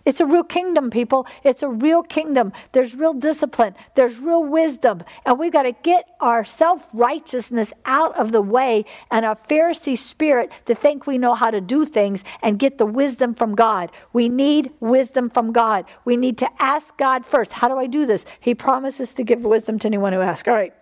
[0.07, 1.27] It's a real kingdom, people.
[1.43, 2.53] It's a real kingdom.
[2.73, 5.03] There's real discipline, there's real wisdom.
[5.27, 9.99] And we've got to get our self righteousness out of the way and our Pharisee
[9.99, 13.91] spirit to think we know how to do things and get the wisdom from God.
[14.13, 15.85] We need wisdom from God.
[16.05, 17.55] We need to ask God first.
[17.55, 18.25] How do I do this?
[18.39, 20.49] He promises to give wisdom to anyone who asks.
[20.49, 20.73] All right.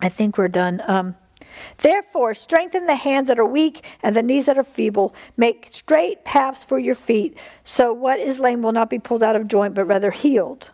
[0.00, 0.82] I think we're done.
[0.86, 1.16] Um,
[1.78, 5.14] Therefore, strengthen the hands that are weak and the knees that are feeble.
[5.36, 9.36] Make straight paths for your feet, so what is lame will not be pulled out
[9.36, 10.70] of joint, but rather healed.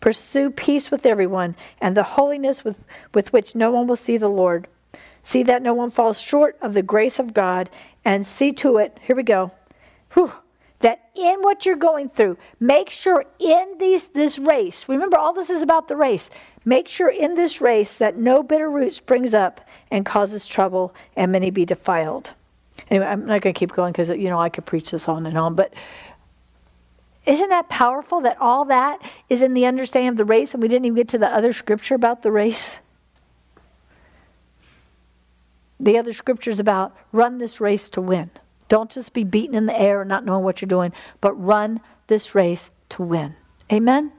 [0.00, 4.28] Pursue peace with everyone and the holiness with, with which no one will see the
[4.28, 4.68] Lord.
[5.22, 7.68] See that no one falls short of the grace of God,
[8.04, 9.50] and see to it, here we go,
[10.14, 10.32] whew,
[10.80, 15.50] that in what you're going through, make sure in these, this race, remember all this
[15.50, 16.30] is about the race,
[16.68, 21.32] Make sure in this race that no bitter root springs up and causes trouble, and
[21.32, 22.32] many be defiled.
[22.90, 25.24] Anyway, I'm not going to keep going because, you know, I could preach this on
[25.24, 25.72] and on, but
[27.24, 29.00] isn't that powerful that all that
[29.30, 31.54] is in the understanding of the race and we didn't even get to the other
[31.54, 32.80] scripture about the race?
[35.80, 38.28] The other scriptures about run this race to win.
[38.68, 40.92] Don't just be beaten in the air and not knowing what you're doing,
[41.22, 43.36] but run this race to win.
[43.72, 44.12] Amen?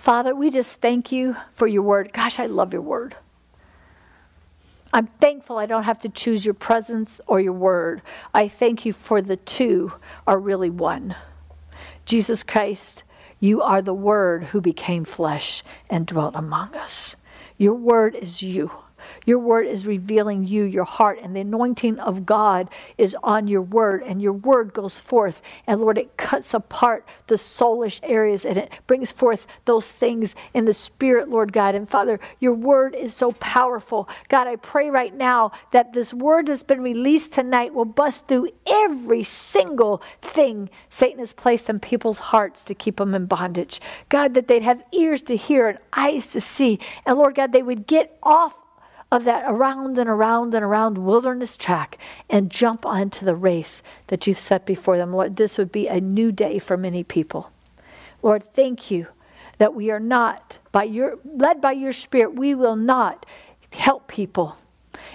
[0.00, 2.14] Father, we just thank you for your word.
[2.14, 3.16] Gosh, I love your word.
[4.94, 8.00] I'm thankful I don't have to choose your presence or your word.
[8.32, 9.92] I thank you for the two
[10.26, 11.16] are really one.
[12.06, 13.02] Jesus Christ,
[13.40, 17.14] you are the word who became flesh and dwelt among us.
[17.58, 18.70] Your word is you.
[19.26, 23.62] Your word is revealing you, your heart, and the anointing of God is on your
[23.62, 25.42] word, and your word goes forth.
[25.66, 30.64] And Lord, it cuts apart the soulish areas and it brings forth those things in
[30.64, 31.74] the spirit, Lord God.
[31.74, 34.08] And Father, your word is so powerful.
[34.28, 38.48] God, I pray right now that this word that's been released tonight will bust through
[38.68, 43.80] every single thing Satan has placed in people's hearts to keep them in bondage.
[44.08, 46.78] God, that they'd have ears to hear and eyes to see.
[47.06, 48.56] And Lord God, they would get off
[49.10, 51.98] of that around and around and around wilderness track
[52.28, 55.12] and jump onto the race that you've set before them.
[55.12, 57.50] Lord, this would be a new day for many people.
[58.22, 59.08] Lord, thank you
[59.58, 63.26] that we are not by your led by your spirit, we will not
[63.72, 64.56] help people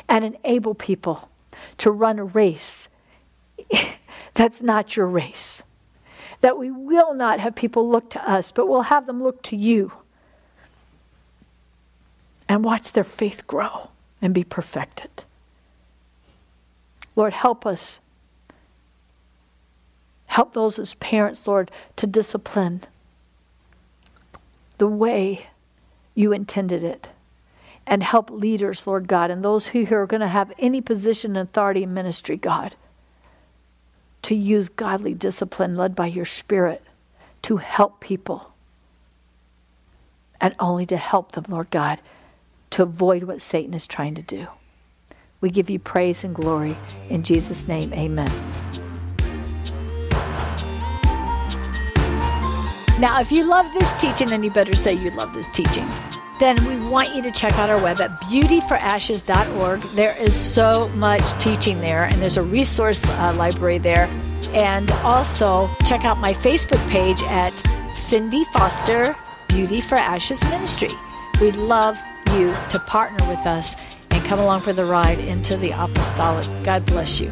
[0.07, 1.29] and enable people
[1.77, 2.87] to run a race
[4.33, 5.63] that's not your race.
[6.41, 9.55] That we will not have people look to us, but we'll have them look to
[9.55, 9.93] you
[12.47, 13.89] and watch their faith grow
[14.21, 15.23] and be perfected.
[17.15, 17.99] Lord, help us.
[20.27, 22.81] Help those as parents, Lord, to discipline
[24.77, 25.47] the way
[26.13, 27.07] you intended it.
[27.87, 31.47] And help leaders, Lord God, and those who are going to have any position and
[31.47, 32.75] authority in ministry, God,
[34.23, 36.83] to use godly discipline led by your Spirit
[37.43, 38.53] to help people
[40.41, 42.01] and only to help them, Lord God,
[42.71, 44.47] to avoid what Satan is trying to do.
[45.41, 46.75] We give you praise and glory.
[47.09, 48.31] In Jesus' name, amen.
[52.99, 55.85] Now, if you love this teaching, and you better say you love this teaching,
[56.39, 59.81] then we want you to check out our web at beautyforashes.org.
[59.95, 64.09] There is so much teaching there, and there's a resource uh, library there.
[64.53, 67.51] And also check out my Facebook page at
[67.93, 69.15] Cindy Foster
[69.49, 70.89] Beauty for Ashes Ministry.
[71.41, 72.01] We'd love
[72.35, 73.75] you to partner with us
[74.11, 76.47] and come along for the ride into the apostolic.
[76.63, 77.31] God bless you.